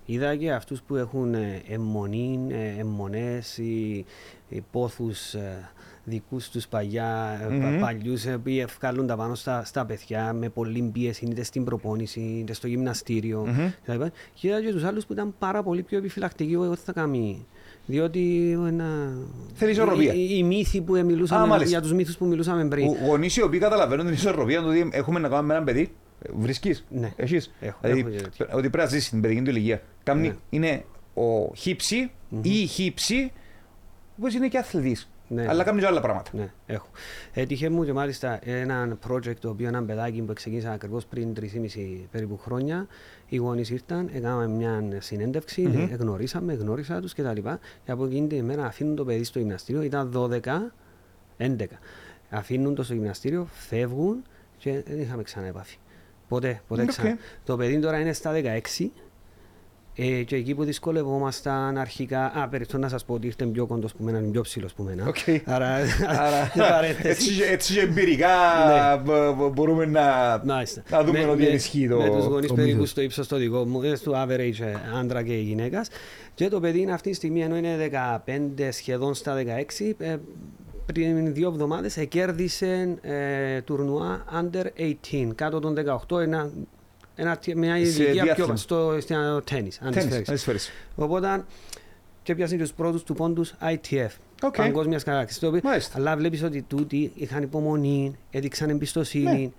[0.06, 4.04] Είδα και αυτούς που έχουν ε, αιμονή, ε, αιμονές ή,
[4.48, 5.70] ή πόθους ε,
[6.10, 7.80] δικούς τους παλιά, ε, πα- Μμμ.
[7.80, 12.20] παλιούς ε, που ευκάλουν τα πάνω στα, στα παιδιά με πολλή πίεση είτε στην προπόνηση
[12.20, 13.70] είτε στο γυμναστήριο Μμμ.
[13.84, 14.02] κτλ.
[14.34, 17.46] Και είδα και τους άλλους που ήταν πάρα πολύ πιο επιφυλακτικοί εγώ τι θα κάνει.
[17.86, 19.12] Διότι ένα...
[19.54, 20.12] Θέλεις ισορροπία.
[20.14, 21.70] Οι, οι, οι μύθοι που μιλούσαμε, Α, μάλιστα.
[21.70, 22.86] για τους μύθους που μιλούσαμε πριν.
[23.06, 25.92] Γονείς οι οποίοι καταλαβαίνουν την ισορροπία του ότι έχουμε να κάνουμε με έναν παιδί.
[26.38, 26.84] Βρίσκεις.
[26.90, 27.12] Ναι.
[27.16, 27.52] Έχεις.
[27.60, 28.46] Έχω, Δηλαδή, έχω και τέτοιο.
[28.50, 29.82] ότι πρέπει να ζήσεις την παιδική του ηλικία.
[30.02, 30.34] Κάμνη Ναι.
[30.50, 30.84] είναι
[31.14, 31.96] ο χύψη
[32.42, 33.32] ή η χύψη,
[34.20, 35.09] που είναι και αθλητής.
[35.32, 35.46] Ναι.
[35.48, 36.30] Αλλά κάνει και άλλα πράγματα.
[36.34, 36.86] Ναι, έχω.
[37.32, 41.46] Έτυχε μου και μάλιστα ένα project το οποίο ένα παιδάκι που ξεκίνησα ακριβώς πριν 3,5
[42.10, 42.86] περίπου χρόνια.
[43.28, 45.88] Οι γονείς ήρθαν, έκαναμε μια συνέντευξη, Μμμ.
[45.92, 47.40] ε, γνωρίσαμε, γνώρισα τους κτλ.
[47.84, 50.72] Και από εκείνη την ημέρα αφήνουν το παιδί στο γυμναστήριο, ήταν 12,
[51.36, 51.64] 11.
[52.30, 54.22] Αφήνουν το στο γυμναστήριο, φεύγουν
[54.58, 55.76] και δεν είχαμε ξανά επαφή.
[56.28, 56.88] Ποτέ, ποτέ Οκ.
[56.88, 57.16] ξανά.
[57.44, 58.86] Το παιδί τώρα είναι στα 16
[59.94, 63.92] ε, και εκεί που δυσκολευόμασταν αρχικά, α, παρενθέσω να σας πω ότι ήρθε πιο κοντός
[63.92, 65.06] που μένα, είναι πιο ψηλός που μένα.
[65.06, 65.16] Οκ.
[65.44, 65.68] Άρα,
[66.06, 67.08] Άρα, παρένθεση.
[67.08, 68.28] έτσι, έτσι και εμπειρικά
[68.68, 69.02] Ναι.
[69.02, 70.02] μπο- μπο- μπορούμε να,
[70.44, 70.82] Μάλιστα.
[70.90, 71.96] να δούμε Με- ότι με- ενισχύει το.
[71.96, 72.90] Με τους γονείς το περίπου μύθος.
[72.90, 75.88] στο ύψος το δικό μου, ε, του average ε, άντρα και γυναίκας.
[76.34, 80.16] Και το παιδί είναι αυτή τη στιγμή, ενώ είναι 15 σχεδόν στα 16, ε,
[80.86, 84.64] πριν δύο εβδομάδες εκέρδισε ε, τουρνουά under
[85.10, 85.74] 18, κάτω των
[86.08, 86.50] 18, ένα,
[87.14, 88.56] ένα, μια Σε ηλικία ποιο διάθλημα.
[88.56, 89.78] στο, στο τέννις.
[89.78, 90.28] Τέννις, αντισφαίρες.
[90.28, 90.70] αντισφαίρες.
[90.96, 91.44] Οπότε
[92.22, 94.08] και πιάσαν τους πρώτους του πόντους ITF.
[94.42, 94.56] OK.
[94.56, 95.40] Παγκόσμιας κατάκτησης.
[95.40, 95.98] Το οποίο- Μάλιστα.
[95.98, 99.52] Αλλά βλέπεις ότι τούτοι είχαν υπομονή, έδειξαν εμπιστοσύνη.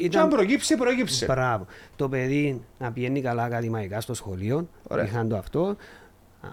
[0.00, 1.24] Ε, Και αν προκύψει, προκύψει.
[1.24, 1.66] Μπράβο.
[1.96, 4.68] Το παιδί να πηγαίνει καλά ακαδημαϊκά στο σχολείο.
[4.88, 5.04] Ωραία.
[5.04, 5.76] Είχαν το αυτό.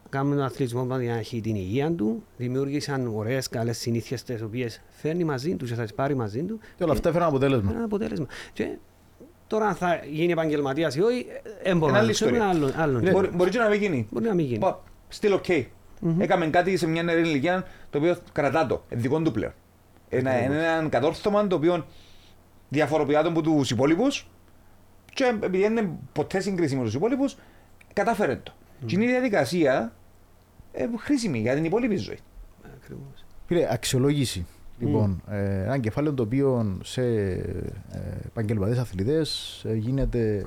[0.09, 4.82] κάνουν τον αθλητισμό για να έχει την υγεία του, δημιούργησαν ωραίες καλές συνήθειες τις οποίες
[4.89, 6.59] φέρνει μαζί τους και θα τις πάρει μαζί του.
[6.78, 7.71] Και όλα αυτά έφεραν αποτέλεσμα.
[7.76, 8.26] Ένα αποτέλεσμα.
[8.53, 8.78] Και
[9.48, 11.26] τώρα αν θα γίνει επαγγελματίας ή όχι,
[11.64, 12.36] δεν μπορώ Είναι να άλλη ξέρω.
[12.36, 12.66] Είναι ιστορία.
[12.66, 13.00] άλλο, άλλο.
[13.00, 13.12] Ναι.
[13.12, 14.08] Μπορεί, μπορεί και να μην γίνει.
[14.12, 14.60] Μπορεί να μην γίνει.
[14.60, 14.84] Πα-
[15.22, 15.66] Still okay.
[16.18, 19.54] Έκαμε κάτι σε μια νεαρή ηλικία το οποίο κρατά το, είναι δικό του πλέον.
[20.10, 21.86] Ένα, είναι ένα κατόρθωμα το οποίο
[22.70, 24.28] διαφοροποιεί τον από τους υπόλοιπους
[25.14, 27.38] και επειδή δεν είναι ποτέ συγκρίσιμο με του υπόλοιπους,
[27.93, 28.54] κατάφερε το.
[28.86, 29.93] Και είναι η διαδικασία
[30.72, 32.20] ε, χρήσιμη για την υπόλοιπη ζωή.
[32.82, 33.26] Ακριβώς.
[33.48, 34.46] Φίλε, αξιολόγηση.
[34.80, 37.47] Λοιπόν, ε, ένα κεφάλαιο το οποίο σε ε,
[38.26, 40.45] επαγγελματίες αθλητές γίνεται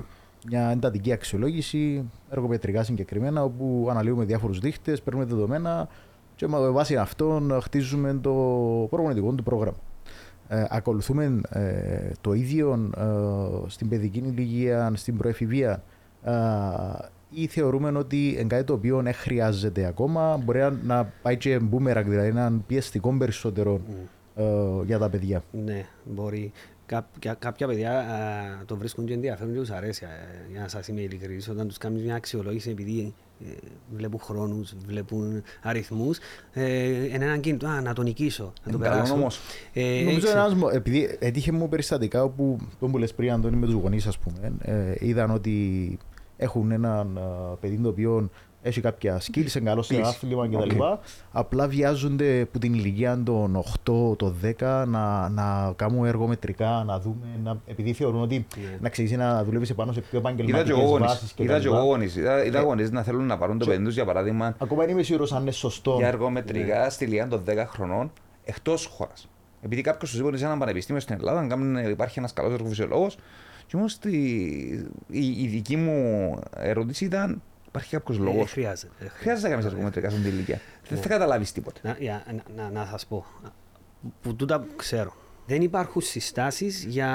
[0.49, 5.87] μια εντατική αξιολόγηση, εργοπετρικά συγκεκριμένα, όπου αναλύουμε διάφορους δείχτες, παίρνουμε δεδομένα
[6.35, 8.31] και με βάση αυτών χτίζουμε το
[8.89, 9.77] προγραμματικό του πρόγραμμα.
[10.47, 13.03] Ε, ακολουθούμε ε, το ίδιο ε,
[13.69, 15.83] στην παιδική ηλικία, στην προεφηβεία
[16.23, 16.31] ε,
[17.29, 21.59] ή θεωρούμε ότι εν κάτι το οποίο δεν χρειάζεται ακόμα, μπορεί να- να πάει και
[21.71, 23.81] boomerang, δηλαδή έναν πιεστικό περισσότερο
[24.39, 25.43] ε, για τα παιδιά.
[25.51, 26.51] Ναι, μπορεί.
[26.85, 28.05] Κάποια, κάποια παιδιά α,
[28.65, 30.05] το βρίσκουν και ενδιαφέρον και τους αρέσει.
[30.05, 33.13] ε, για να σας είμαι ειλικρινής, όταν τους κάνεις μια αξιολόγηση επειδή
[33.45, 33.51] ε,
[33.95, 36.17] βλέπουν χρόνους, βλέπουν αριθμούς,
[36.53, 39.13] ε, είναι έναν κίνητο, α, να το νικήσω, να το Είναι καλό περάσω.
[39.13, 39.39] όμως.
[39.73, 43.55] Ε, Νομίζω έξι- ένας, μου- επειδή έτυχε μου περιστατικά όπου, τον που λες πριν Αντώνη
[43.55, 45.97] με τους γονείς ας πούμε, ε, είδαν ότι
[46.37, 47.21] έχουν έναν ε,
[47.61, 48.29] παιδί το οποίο
[48.61, 50.01] έχει κάποια skills, είναι καλό σε Skills.
[50.05, 50.81] άθλημα κτλ.
[50.81, 50.99] Οκ.
[51.31, 57.25] Απλά βιάζονται που την ηλικία των 8, των 10 να, να κάνουν εργομετρικά, να δούμε,
[57.43, 58.77] να, επειδή θεωρούν ότι Ναι.
[58.81, 61.33] να ξεκινήσει να δουλεύεις πάνω σε πιο Είδα και επαγγελματικές εγώ βάσεις γονείς.
[61.37, 61.75] Είδα και κτλ.
[61.75, 62.15] εγώ γονείς.
[62.15, 64.81] Είδα- Είδα Ε, γονείς να θέλουν να πάρουν το και- παιδί τους για παράδειγμα Ακόμα
[64.81, 65.95] δεν είμαι σίγουρος αν είναι σωστό.
[65.97, 68.11] για εργομετρικά στη ηλικία των 10 χρονών
[68.43, 69.27] εκτός χώρας.
[69.61, 73.17] Επειδή κάποιος τους είπε σε ένα πανεπιστήμιο στην Ελλάδα, να κάνουν- υπάρχει ένας καλός εργοφυσιολόγος,
[73.67, 78.43] και όμως η, η δική μου ερώτηση ήταν: Υπάρχει κάποιος ε, λόγο.
[78.45, 78.93] χρειάζεται.
[78.99, 80.61] ε, Χρειάζεται να κάνεις εργομετρικά στην ηλικία.
[80.89, 81.79] Δεν θα καταλάβεις τίποτα.
[81.83, 82.23] Να, για-
[82.55, 83.25] να, να, να σας πω,
[84.21, 85.13] που τούτα ξέρω.
[85.45, 87.09] Δεν υπάρχουν συστάσεις για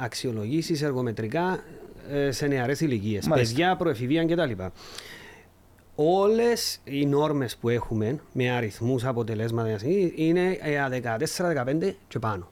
[0.00, 1.58] αξιολογήσεις εργομετρικά
[2.10, 3.26] ε, σε νεαρές ηλικίες.
[3.26, 3.54] Μάλιστα.
[3.54, 4.62] Παιδιά, προεφηβεία κτλ.
[5.94, 9.78] Όλες οι νόρμες που έχουμε με αριθμούς αποτελέσματα
[10.14, 11.00] είναι ε,
[11.82, 12.48] 14-15 και πάνω.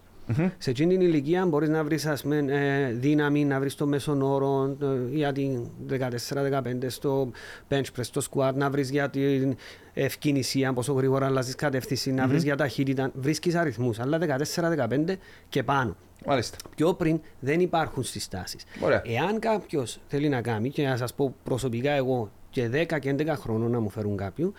[0.58, 4.22] Σε εκείνη την ηλικία μπορείς να βρεις ας πούμε, ε, δύναμη, να βρεις το μέσον
[4.22, 7.30] όρο ε, για την 14-15 στο
[7.68, 9.56] bench press, στο squat, να βρεις για την
[9.94, 15.18] ευκαινησία, πόσο γρήγορα αλλάζεις κατεύθυνση, να βρεις για ταχύτητα, βρίσκεις αριθμούς, αλλά 14-15
[15.48, 15.96] και πάνω.
[16.26, 16.56] Μάλιστα.
[16.76, 18.64] Πιο πριν δεν υπάρχουν συστάσεις.
[18.80, 19.02] Ωραία.
[19.04, 23.26] Εάν κάποιος θέλει να κάνει, και να σας πω προσωπικά εγώ και 10 και 11
[23.36, 24.52] χρόνων να μου φέρουν κάποιον,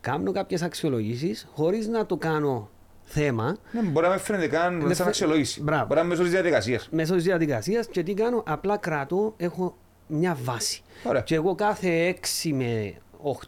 [0.00, 2.70] κάνω κάποιες αξιολογήσεις χωρίς να το κάνω
[3.08, 5.62] θέμα Ναι, μπορεί να με φαίνεται καν Δεν σαν φε- αξιολόγηση.
[5.62, 5.82] Μπράβο.
[5.82, 6.88] Μπορεί να είναι μέσω τη διαδικασίας.
[6.90, 10.82] μέσω τη διαδικασίας και τι κάνω, απλά κρατώ, έχω μια βάση.
[11.04, 11.20] Ωραία.
[11.20, 12.94] Και εγώ κάθε 6 με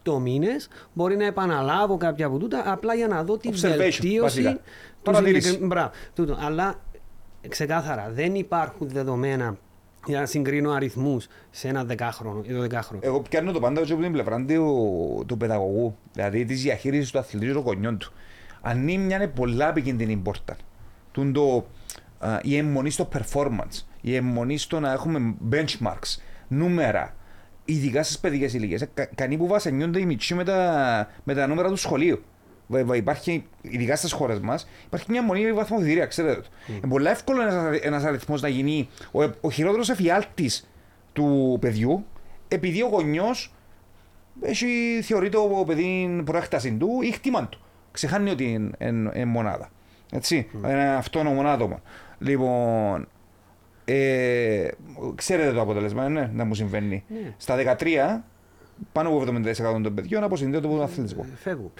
[0.04, 4.20] 8 μήνες μπορεί να επαναλάβω κάποια από τούτα απλά για να δω την Observation, βελτίωση
[4.20, 4.52] βασικά.
[4.52, 4.61] του
[5.02, 5.46] Παρατήρηση.
[5.46, 6.38] συγκεκρι- Μπράβο, τούτο.
[6.40, 6.80] Αλλά
[7.48, 9.56] ξεκάθαρα δεν υπάρχουν δεδομένα
[10.06, 13.02] για να συγκρίνω αριθμούς σε ένα δεκάχρονο ή δωδεκάχρονο.
[13.04, 17.18] Εγώ πιάνω το πάντα και από την πλευρά του, του παιδαγωγού, δηλαδή της διαχείρισης του
[17.18, 18.12] αθλητή και των γονιών του.
[18.62, 20.56] Αν είναι μια πολλά επικίνδυνη πόρτα,
[21.12, 21.66] τούν το,
[22.18, 27.14] α, η αιμονή στο performance, η αιμονή στο να έχουμε benchmarks, νούμερα,
[27.64, 28.86] ειδικά στις παιδικές ηλικίες.
[28.94, 32.22] Κα, κανεί που βασανιούνται οι μητσοί με τα, με τα νούμερα του σχολείου.
[32.66, 36.48] Βα- βα- Υπάρχει, ειδικά στις χώρες μας, υπάρχει μια μονή βαθμοδητήρια, ξέρετε το.
[36.68, 37.40] Είναι πολύ εύκολο
[37.82, 40.70] ένας αριθμός να γίνει ο, ο χειρότερος εφιάλτης
[41.12, 42.04] του παιδιού,
[42.48, 43.54] επειδή ο γονιός
[44.42, 47.61] έχει θεωρεί το παιδί προέκταση του ή χτύμα του.
[47.93, 49.70] Ξεχάνει ότι είναι, είναι, είναι μονάδα.
[50.12, 51.80] Έτσι, ένα αυτόνομο άτομο.
[52.18, 53.09] Λοιπόν,
[53.84, 54.68] ε,
[55.14, 57.05] ξέρετε το αποτέλεσμα, ναι, να μου συμβαίνει.
[57.09, 57.34] Ναι.
[57.36, 58.22] Στα 13,
[58.93, 61.26] πάνω από 70% των παιδιών αποσυνδέονται από τον αθλητισμό.
[61.32, 61.72] Ε, Φεύγουν.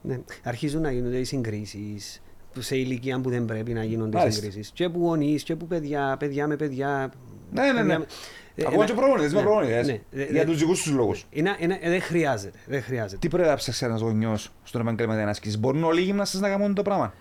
[0.00, 0.20] Ναι.
[0.42, 2.22] Αρχίζουν να γίνονται οι συγκρίσεις
[2.58, 4.40] σε ηλικία που δεν πρέπει να γίνονται οι Μάλιστα.
[4.42, 4.70] συγκρίσεις.
[4.70, 7.12] Και που γονείς και που παιδιά, παιδιά με παιδιά.
[7.52, 8.04] Ναι, ναι, παιδιά ναι.
[8.56, 9.86] Με- Ε, Ακόμα ε, και προπονητές με ναι, προπονητές.
[9.86, 10.00] ναι.
[10.12, 11.26] Ε, Για ε, τους δικούς τους λόγους.
[11.30, 12.58] Είναι, είναι, ε, δεν χρειάζεται.
[12.66, 13.16] Δεν χρειάζεται.
[13.16, 15.58] Τι πρέπει να ψάξει ένας γονιός στον επαγγελματία ασκήσει.
[15.58, 17.14] Μπορούν όλοι οι γυμναστές να κάνουν το πράγμα;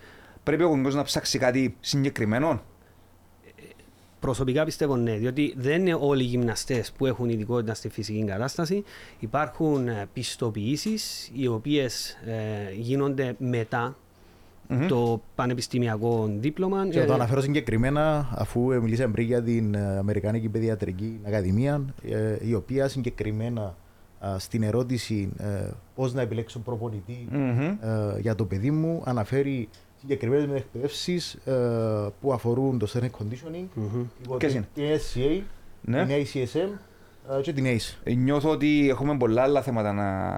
[0.43, 2.61] Πρέπει ο γονιό να ψάξει κάτι συγκεκριμένο;
[4.19, 8.83] Προσωπικά πιστεύω ναι, διότι δεν είναι όλοι οι γυμναστές που έχουν ειδικότητα στη φυσική κατάσταση.
[9.19, 12.17] Υπάρχουν πιστοποιήσεις οι οποίες
[12.77, 13.97] γίνονται μετά
[14.87, 16.87] το πανεπιστημιακό δίπλωμα.
[16.87, 21.85] Και Ε, το αναφέρω συγκεκριμένα αφού ε, μιλήσαμε πριν για την ε, Αμερικάνικη Παιδιατρική Ακαδημία,
[22.09, 23.75] ε, η οποία συγκεκριμένα
[24.25, 27.59] α, στην ερώτηση ε, πώς να επιλέξω προπονητή Μμμ.
[27.61, 29.69] ε, για το παιδί μου αναφέρει
[29.99, 31.19] συγκεκριμένες μετεκπαιδεύσει
[32.21, 33.65] που αφορούν το strength conditioning,
[34.23, 35.41] υπό Ποιες την είναι; την SCA,
[35.81, 36.05] Ναι.
[36.05, 36.69] την ACSM
[37.37, 37.97] ε, και την Ace.
[38.03, 40.37] Ε, Νιώθω ότι έχουμε πολλά άλλα θέματα να,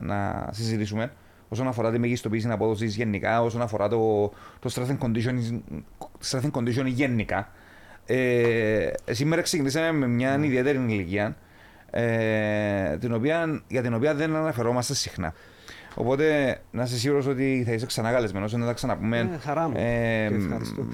[0.00, 1.12] να συζητήσουμε
[1.52, 5.60] όσον αφορά τη μεγιστοποίηση απόδοσης γενικά, όσον αφορά το, το strength and conditioning,
[6.30, 7.50] strength and conditioning γενικά.
[8.06, 11.36] Ε, σήμερα ξεκινήσαμε με μια ιδιαίτερη ηλικία
[11.90, 15.34] ε, την οποία, για την οποία δεν αναφερόμαστε συχνά.
[15.94, 19.18] Οπότε να είσαι σίγουρος ότι θα είσαι ξανά καλεσμένο, να τα ξαναπούμε.
[19.18, 19.74] Ε, χαρά μου.
[19.76, 20.86] ε, Και ευχαριστώ.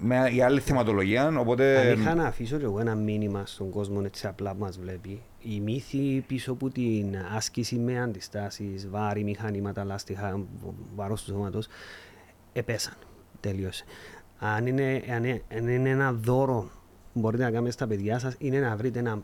[0.00, 1.38] με η άλλη θεματολογία.
[1.38, 1.90] Οπότε.
[1.90, 5.22] Αν είχα να αφήσω και εγώ ένα μήνυμα στον κόσμο έτσι απλά που μας βλέπει,
[5.42, 10.40] οι μύθοι πίσω από την άσκηση με αντιστάσεις, βάρη, μηχανήματα, λάστιχα,
[10.94, 11.66] βάρος του σώματος,
[12.52, 12.94] επέσαν.
[13.40, 13.84] Τελείωσε.
[14.38, 16.70] Αν είναι, αν είναι, αν είναι ένα δώρο
[17.12, 19.22] που μπορείτε να κάνετε στα παιδιά σας, είναι να βρείτε ένα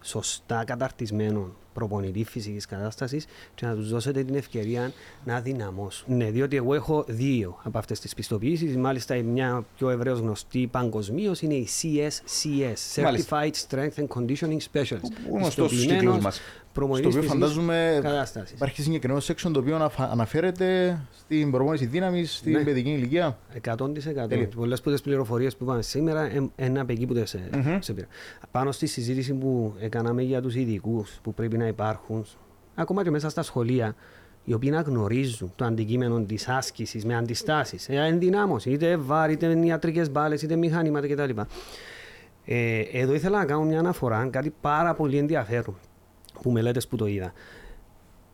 [0.00, 4.92] σωστά καταρτισμένο προπονητή φυσικής κατάστασης και να τους δώσετε την ευκαιρία
[5.24, 6.16] να δυναμώσουν.
[6.16, 8.76] Ναι, διότι εγώ έχω δύο από αυτές τις πιστοποιήσεις.
[8.76, 13.40] Μάλιστα, η μια πιο ευρέως γνωστή παγκοσμίως είναι η CSCS, Μάλιστα.
[13.42, 15.10] Certified Strength and Conditioning Specialist.
[15.28, 16.40] Που γνωστός στους Πιστοποιημένος κύκλους μας.
[16.72, 18.50] προπονητής Στο οποίο φυσικής φαντάζομαι κατάστασης.
[18.50, 22.64] υπάρχει συγκεκριμένο section το οποίο αναφα- αναφέρεται στην προπόνηση δύναμης στην Ναι.
[22.64, 23.38] παιδική ηλικία.
[23.52, 24.28] 100%.
[24.28, 24.48] Τέλεια.
[24.48, 27.40] Πολλές από τις πληροφορίες που είπαμε σήμερα είναι από εκεί που δεν σε,
[27.78, 28.06] σε πήρα.
[28.50, 32.24] Πάνω στη συζήτηση που έκαναμε για τους ειδικούς που πρέπει να υπάρχουν,
[32.74, 33.94] ακόμα και μέσα στα σχολεία,
[34.44, 39.66] οι οποίοι να γνωρίζουν το αντικείμενο της άσκησης με αντιστάσεις, ε, ενδυνάμωση, είτε βάρη, είτε
[39.66, 41.40] ιατρικές μπάλες, είτε μηχανήματα κτλ.
[42.44, 45.76] Ε, εδώ ήθελα να κάνω μια αναφορά, κάτι πάρα πολύ ενδιαφέρον
[46.42, 47.32] που μελέτες που το είδα.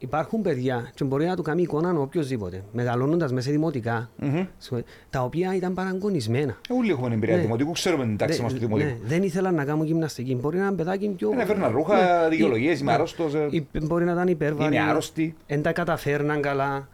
[0.01, 4.11] Υπάρχουν παιδιά και μπορεί να του κάνει εικόνα ο οποιοδήποτε, μεγαλώνοντας μέσα σε δημοτικά,
[4.59, 6.57] σχολεία, τα οποία ήταν παραγκονισμένα.
[6.71, 7.43] Όλοι έχουμε εμπειρία Ναι.
[7.43, 8.89] δημοτικού, ξέρουμε την τάξη Δεν- μας του δημοτικού.
[8.89, 10.35] ναι, δεν ήθελαν να κάνουν γυμναστική.
[10.35, 11.29] Μπορεί να είναι παιδάκι πιο.
[11.31, 12.29] Δεν έφερνα ρούχα, Ναι.
[12.29, 12.97] δικαιολογίες, Ή- είμαι ναι.
[12.97, 13.47] άρρωστος, ε.
[13.51, 14.75] Ή Μπορεί να ήταν υπέρβαροι.
[14.77, 15.35] Είναι άρρωστοι.
[15.47, 16.89] Δεν τα καταφέρναν καλά.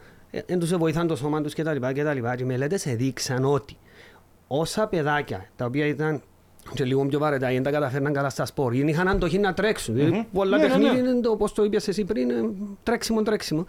[0.47, 1.77] Δεν τους βοηθάν το σώμα τους κτλ.
[1.93, 2.03] Και
[2.41, 3.77] οι μελέτες έδειξαν ότι
[4.47, 6.23] όσα παιδάκια τα οποία ήταν
[6.75, 9.55] και λίγο πιο βαρετά ή δεν τα καταφέρναν καλά στα σπορ ή είχαν αντοχή να
[9.55, 9.95] τρέξουν.
[9.95, 11.09] Δηλαδή, πολλά Ναι, ναι, παιχνίδια ναι.
[11.09, 12.35] είναι το, όπως το είπες εσύ πριν, ε,
[12.83, 13.65] τρέξιμο, τρέξιμο.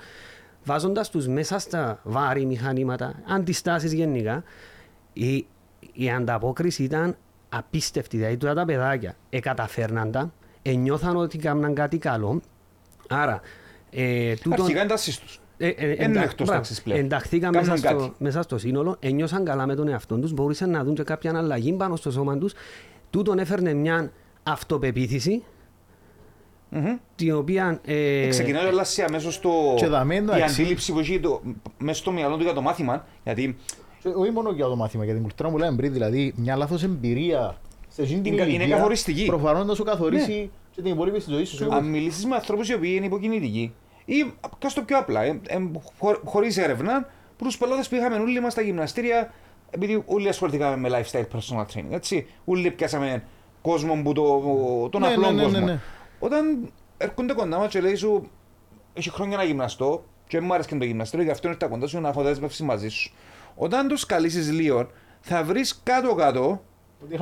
[0.64, 4.44] Βάζοντας τους μέσα στα βάρη μηχανήματα, αντιστάσεις γενικά,
[5.14, 5.46] η,
[5.94, 7.16] η ανταπόκριση ήταν
[7.50, 8.18] απίστευτη.
[8.18, 12.42] Δηλαδή τώρα τα παιδάκια εκαταφέρναν τα, ενιώθαν ότι έκαναν κάτι καλό.
[13.10, 13.42] Άρα,
[13.92, 15.40] ε, τούτον- Αρχικά είναι τάσεις τους.
[15.58, 16.52] Ε, ε, είναι εντά- εκτός μπράβο.
[16.62, 17.00] τάξης πλέον.
[17.00, 18.12] Ενταχθήκαν Κάνουν μέσα στο, κάτι.
[18.18, 21.74] μέσα στο σύνολο, ένιωσαν καλά με τον εαυτό τους, μπορούσαν να δουν και κάποια αλλαγή
[21.74, 22.54] πάνω στο σώμα τους.
[23.10, 24.12] Τούτον έφερνε μια
[24.44, 25.44] αυτοπεποίθηση,
[27.16, 27.80] την οποία.
[27.86, 29.50] Ε, Ξεκινάει όλα σε αμέσως το...
[29.78, 30.62] Και δαμέ, η εντάξει.
[30.62, 31.42] αντίληψη που έχει το...
[31.78, 33.06] μέσα στο μυαλό του για το μάθημα.
[33.24, 33.58] Γιατί
[34.02, 36.84] Και Όχι μόνο για το μάθημα, για την κουλτούρα που λέμε πριν, δηλαδή μια λάθος
[36.84, 37.58] εμπειρία
[37.90, 39.26] σε εκείνη την Είναι κα- είναι ηλικία, καθοριστική.
[39.26, 41.68] Προφανώς να σου καθορίσει και την υπόλοιπη στη ζωή σου.
[41.74, 43.74] αν μιλήσεις με ανθρώπους οι οποίοι είναι υποκινητικοί
[44.06, 45.58] ή κάτω το πιο απλά, ε, ε,
[46.00, 49.34] χω- χωρίς έρευνα, προς πελάτες που είχαμε όλοι μας στα γυμναστήρια,
[49.70, 52.28] επειδή όλοι ασχοληθήκαμε με lifestyle personal training, έτσι.
[52.46, 53.24] Όλοι πιάσαμε
[53.62, 54.40] κόσμο που το,
[54.90, 55.60] τον Ναι, απλό ναι, ναι, κόσμο.
[55.60, 55.80] ναι, ναι.
[56.20, 58.30] Όταν έρχονται κοντά μας και λέει σου,
[58.94, 62.00] έχει χρόνια να γυμναστώ και μου άρεσε και το γυμναστήριο, γι' αυτό ήρθα κοντά σου
[62.02, 63.14] να έχω δέσμευση μαζί σου.
[63.56, 64.88] Όταν το καλήσεις λίγο,
[65.20, 66.62] θα βρεις κάτω-κάτω Ότι είχα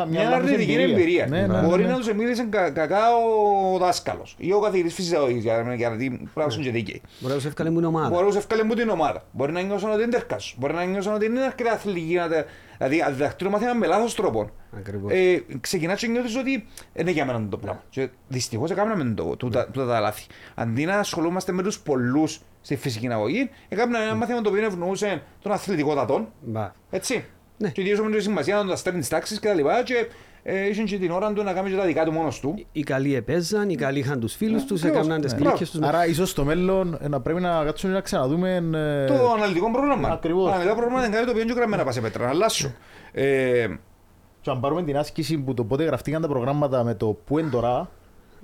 [0.10, 1.28] μια λάθος αρνητική εμπειρία.
[1.28, 1.90] Ναι, ναι, ναι, Μπορεί ναι.
[1.90, 6.30] να τους μίλησε κα, κακά ο δάσκαλος ή ο καθηγητής φυσιολογικής, για, για να δει
[6.34, 7.02] πράγματα και δίκαιοι.
[7.20, 8.10] Μπορεί να τους ευκάλε μου την ομάδα.
[8.10, 9.26] Μπορεί να σε ευκάλε μου την ομάδα.
[9.32, 10.54] Μπορεί να νιώσουν ότι είναι τερκάς.
[10.58, 12.14] Μπορεί να νιώσουν ότι δεν είναι αρκετά αθλητική.
[12.14, 12.46] να τα-
[12.78, 14.50] Δηλαδή, αν διδακτήριο μάθημα με λάθος τρόπο.
[14.78, 15.12] Ακριβώς.
[15.14, 17.84] Ε, ξεκινάς και νιώθεις ότι είναι για μένα το πράγμα.
[17.90, 20.26] Και δυστυχώς έκαναμε το, τούτα, τούτα τα λάθη.
[20.56, 25.22] Αντί να ασχολούμαστε με τους πολλούς στη φυσική αγωγή, έκαναμε ένα μάθημα το οποίο ευνοούσε
[25.42, 26.28] τον αθλητικό τατόν.
[26.42, 26.72] Μπα.
[26.90, 27.26] Έτσι.
[27.64, 27.70] Ναι.
[27.70, 30.08] Και ιδιώς με τη σημασία να τα στέλνει τις τάξεις και τα λοιπά και
[30.44, 32.66] ε, είχε και την ώρα του να κάνει και τα δικά του μόνος του.
[32.72, 35.00] Οι καλοί επέζαν, οι καλοί είχαν τους φίλους τους, ακριβώς.
[35.06, 35.40] έκαναν τις Ναι.
[35.40, 35.80] κλίκε τους.
[35.82, 40.10] Άρα ίσως στο μέλλον ε, να πρέπει να κάτσουμε να ξαναδούμε ε, Το αναλυτικό πρόγραμμα.
[40.10, 40.44] Ακριβώς.
[40.44, 42.24] Το αναλυτικό πρόγραμμα είναι κάτι το οποίο είναι και γραμμένα πάσε πέτρα.
[42.24, 42.72] Να αλλάσω.
[43.12, 43.68] Ε,
[44.42, 47.50] και αν πάρουμε την άσκηση που το πότε γραφτήκαν τα προγράμματα με το που είναι
[47.50, 47.90] τώρα,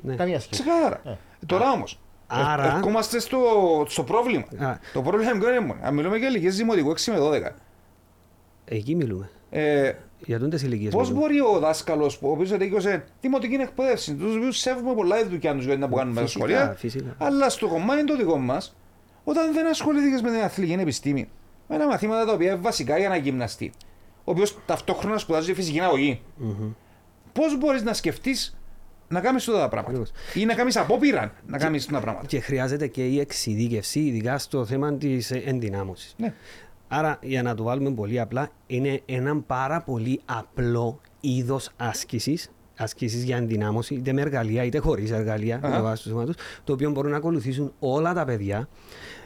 [0.01, 0.15] Ναι.
[0.15, 0.61] καμία σχέση.
[0.61, 1.01] ξεκάθαρα.
[1.05, 1.11] Ε.
[1.45, 3.37] Τώρα όμως, Άρα- ε, ερχόμαστε στο,
[3.87, 4.45] στο πρόβλημα.
[4.59, 4.77] Α.
[4.93, 5.79] Το πρόβλημα είναι ποιο είναι μόνο.
[5.83, 7.55] Αν μιλούμε για ηλικίες δημοτικού 6 με 12.
[8.71, 9.29] Εκεί μιλούμε.
[9.49, 9.91] Ε,
[10.25, 10.93] Για τούντε ηλικίες.
[10.93, 15.55] Πώς μπορεί ο δάσκαλος, ο οποίος τελείωσε δημοτική εκπαίδευση, τους οποίους σέβομαι πολλά τη δουλειά
[15.55, 17.15] τους για να κάνουν μέσα στα Φυσικά, σχολεία, φυσικά.
[17.17, 18.75] αλλά στο κομμάτι το δικό μας,
[19.23, 21.29] όταν δεν ασχολήθηκες με την αθλητική επιστήμη,
[21.67, 23.71] με ένα μαθήματα τα οποία είναι βασικά για να γυμναστεί,
[24.23, 26.21] ο οποίος ταυτόχρονα σπουδάζει φυσική αγωγή,
[27.33, 28.57] πώς μπορείς να σκεφτείς
[29.07, 29.97] να κάνεις αυτά τα πράγματα.
[29.99, 30.33] Ακριβώς.
[30.41, 32.27] Ή να κάνεις απόπειρα να κάνεις αυτά τα πράγματα.
[32.27, 36.15] Και χρειάζεται και η εξειδίκευση, ειδικά στο θέμα της ενδυνάμωσης.
[36.17, 36.33] Ναι.
[36.91, 42.51] Άρα, για να το βάλουμε πολύ απλά, είναι ένα πάρα πολύ απλό είδος άσκησης.
[42.77, 45.69] Ασκήσει για ενδυνάμωση, είτε με εργαλεία είτε χωρίς εργαλεία, Αχα.
[45.75, 48.69] με βάση του θέματος, το οποίο μπορούν να ακολουθήσουν όλα τα παιδιά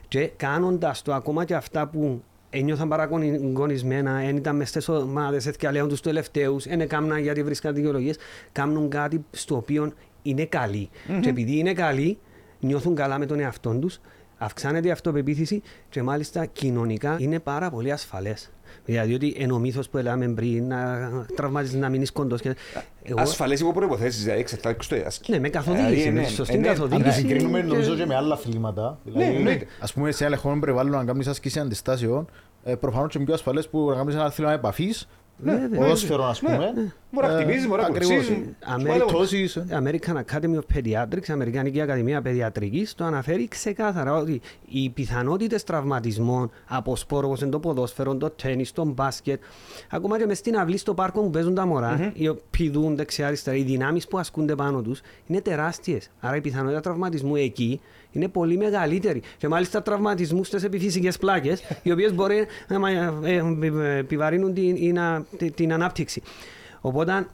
[0.07, 5.87] και κάνοντας το ακόμα και αυτά που ένιωθαν παρακονισμένα, δεν ήταν μες στι ομάδες, έθιαλέον
[5.87, 8.17] τους τελευταίους, δεν έκαναν γιατί βρίσκαν δικαιολογίες,
[8.51, 10.89] κάνουν κάτι στο οποίο είναι καλοί.
[11.21, 12.17] Και επειδή είναι καλοί,
[12.59, 13.99] νιώθουν καλά με τον εαυτό τους,
[14.43, 18.51] αυξάνεται η αυτοπεποίθηση και μάλιστα κοινωνικά είναι πάρα πολύ ασφαλές.
[18.85, 22.41] Δηλαδή ότι είναι ο μύθος που έλαμε πριν, να τραυματίζει, να μείνεις κοντός.
[22.41, 22.55] Και...
[23.03, 23.21] Εγώ...
[23.21, 25.31] Ασφαλές υπό προϋποθέσεις, δηλαδή εξαρτάται στο άσκη.
[25.31, 27.07] Ναι, με καθοδήγηση, με σωστή καθοδήγηση.
[27.09, 28.99] Αν το συγκρίνουμε και- νομίζω και με άλλα αθλήματα.
[29.03, 29.65] Ναι, Δηλαδή, εννοείται.
[29.79, 32.29] ας πούμε σε ένα ελεγχόμενο περιβάλλον να κάνεις άσκηση αντιστάσεων,
[32.63, 36.23] ε, προφανώς και είναι πιο ασφαλές που να κάνεις ένα άθλημα επαφής, Ναι, ναι, ποδόσφαιρο
[36.25, 36.55] ας ναι.
[36.55, 36.93] πούμε.
[37.13, 38.15] Μπορεί να Ε, χτυπήσεις, μπορεί να ακριβώς.
[38.15, 38.43] κοψίσεις.
[38.65, 39.65] Αμερική- Περιπτώσεις, ε.
[39.71, 46.95] American Academy of Pediatrics, Αμερικανική Ακαδημία Παιδιατρικής, το αναφέρει ξεκάθαρα ότι οι πιθανότητες τραυματισμών από
[46.95, 49.41] σπόρος όπως είναι το ποδόσφαιρο, το τέννις, το μπάσκετ,
[49.89, 53.57] ακόμα και μες στην αυλή στο πάρκο που παίζουν τα μωρά, οι οποίοι πηδούν δεξιά-αριστερά,
[53.57, 56.09] οι δυνάμεις που ασκούνται πάνω τους είναι τεράστιες.
[56.19, 59.21] Άρα η πιθανότητα τραυματισμού εκεί είναι πολύ μεγαλύτερη.
[59.37, 64.75] Και μάλιστα τραυματισμού στις επιφυσικές πλάκες, οι οποίες μπορεί να μα- ε, ε, επιβαρύνουν την,
[64.75, 66.21] ή να- την- την ανάπτυξη.
[66.85, 67.27] Οπότε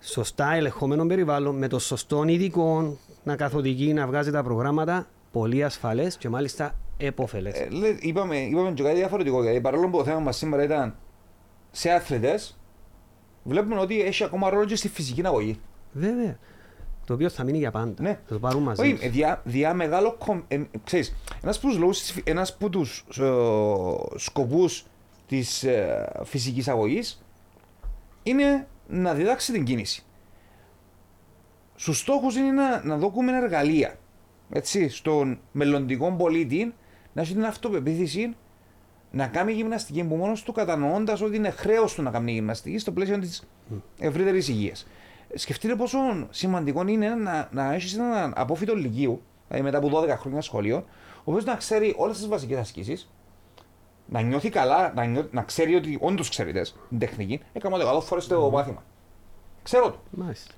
[0.00, 6.16] σωστά ελεγχόμενο περιβάλλον, με το σωστό ειδικό να καθοδηγεί, να βγάζει τα προγράμματα, πολύ ασφαλές
[6.16, 7.58] και μάλιστα επωφελές.
[7.60, 9.42] Ε, λέ- είπαμε, είπαμε και κάτι διαφορετικό.
[9.42, 10.96] Γιατί παρόλο που το θέμα μας σήμερα ήταν
[11.70, 12.58] σε άθλητες,
[13.42, 15.60] βλέπουμε ότι έχει ακόμα ρόλο και στη φυσική αγωγή.
[15.92, 16.38] Βέβαια.
[17.06, 17.94] Το οποίο θα μείνει για πάντα.
[18.02, 18.18] Ναι.
[18.26, 18.80] Θα το πάρουν μαζί.
[18.82, 19.02] Όχι, τους.
[19.04, 20.16] ε, διά, διά μεγάλο.
[20.18, 23.32] κομ- Ε, ξέρεις, ένας από τους λόγους, της- ένας από τους ε,
[24.16, 24.84] σκοπούς
[25.26, 27.22] της ε, φυσικής αγωγής
[28.22, 30.02] είναι να διδάξει την κίνηση.
[31.74, 33.98] Στους στόχους είναι να, να δώσουμε εργαλεία
[34.52, 36.74] έτσι, στον μελλοντικό πολίτη
[37.12, 38.36] να έχει την αυτοπεποίθηση
[39.10, 42.92] να κάνει γυμναστική που μόνος του κατανοώντας ότι είναι χρέος του να κάνει γυμναστική στο
[42.92, 43.48] πλαίσιο της
[43.98, 44.86] ευρύτερης υγείας.
[45.34, 45.98] Σκεφτείτε πόσο
[46.30, 50.76] σημαντικό είναι να, να έχεις έναν απόφυτο λυκείου, δηλαδή μετά από 12 χρόνια σχολείο,
[51.16, 53.10] ο οποίος να ξέρει όλες τις βασικές ασκήσεις,
[54.10, 57.96] να νιώθει καλά, να, νιώ, να ξέρει ότι όντως ξέρει τες, την τεχνική, έκανα το
[57.96, 58.82] 100 φορές το μάθημα.
[59.62, 59.96] Ξέρω το.
[60.10, 60.52] Μάλιστα.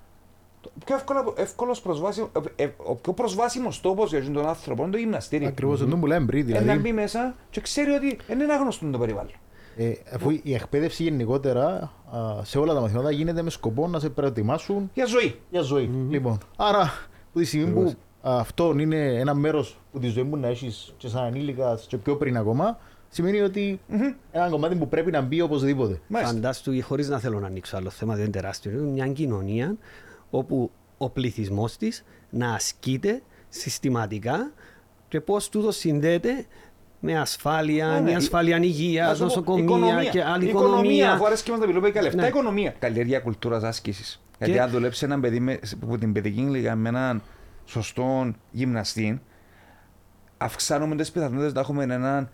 [0.61, 4.91] Το πιο εύκολο, εύκολος προσβάσιμο, ε, ε, ο πιο προσβάσιμος τόπος για τον άνθρωπο είναι
[4.93, 5.49] το γυμναστήριο.
[5.49, 6.49] Ακριβώς αυτό που λέμε πριν.
[6.49, 9.33] Ε, να Δηλαδή, μπει μέσα και ξέρει ότι δεν είναι άγνωστο το περιβάλλον.
[9.77, 14.09] ε, αφού η εκπαίδευση γενικότερα α, σε όλα τα μαθήματα γίνεται με σκοπό να σε
[14.11, 15.41] προετοιμάσουν Για ζωή.
[15.51, 15.91] για ζωή.
[16.09, 16.81] Λοιπόν, άρα
[17.31, 17.95] από τη στιγμή που
[18.29, 21.97] α, αυτό είναι ένα μέρος που τη ζωή μου να έχεις και σαν ανήλικα και
[21.97, 22.79] πιο πριν ακόμα,
[23.13, 23.81] σημαίνει ότι
[24.33, 26.01] ένα κομμάτι που πρέπει να μπει οπωσδήποτε.
[26.09, 26.35] Μάλιστα.
[26.35, 28.71] Φαντάστου, χωρίς να θέλω να ανοίξω άλλο θέμα, δεν είναι τεράστιο.
[28.71, 29.77] Είναι μια κοινωνία
[30.31, 34.53] όπου ο πληθυσμός της να ασκείται συστηματικά
[35.09, 36.47] και πώς τούτο συνδέεται
[37.01, 38.01] με ασφάλεια, Ναι, ναι.
[38.01, 41.13] με ασφάλεια υγείας, Να σου πω, νοσοκομεία και άλλη Οικονομία, οικονομία.
[41.13, 42.29] αφού αρέσει και μας τα πιλοπαϊκά λεφτά, Ναι.
[42.29, 42.75] οικονομία.
[42.79, 44.23] Καλλιέργεια κουλτούρας άσκησης.
[44.39, 47.23] Γιατί Και- αν δουλέψει ένα παιδί με, από την παιδική ηλικία με έναν
[47.65, 49.21] σωστό γυμναστή,
[50.39, 52.31] αυξάνουμε τι πιθανότητες να έχουμε έναν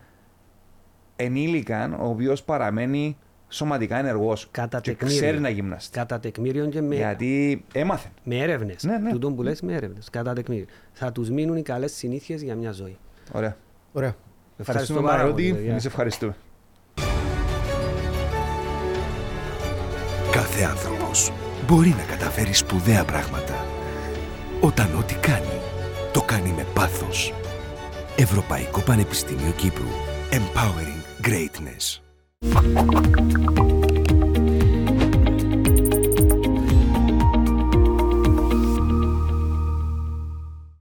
[1.17, 3.17] ενήλικα ο οποίος παραμένει
[3.49, 5.17] σωματικά ενεργός Κατά και τεκμήριο.
[5.21, 5.99] ξέρει να γυμναστεί.
[5.99, 8.09] Κατά τεκμήριο και με, Γιατί έμαθε.
[8.25, 8.85] με έρευνες.
[8.85, 9.11] Ναι, ναι.
[9.11, 10.11] Τούτο που λες με έρευνες.
[10.11, 10.65] Κατά τεκμήριο.
[10.93, 12.97] Θα τους μείνουν οι καλές συνήθειες για μια ζωή.
[13.33, 13.57] Ωραία.
[13.93, 14.15] Ωραία.
[14.59, 15.17] Ευχαριστώ πάρα πολύ.
[15.33, 15.53] Παναγιώτη.
[15.53, 15.71] παιδιά.
[15.71, 16.37] Εμείς ευχαριστούμε.
[20.33, 21.33] Κάθε άνθρωπος
[21.67, 23.65] μπορεί να καταφέρει σπουδαία πράγματα.
[24.61, 25.61] Όταν ό,τι κάνει,
[26.13, 27.33] το κάνει με πάθος.
[28.17, 29.87] Ευρωπαϊκό Πανεπιστήμιο Κύπρου.
[30.31, 30.96] Empowering
[31.27, 31.99] Greatness.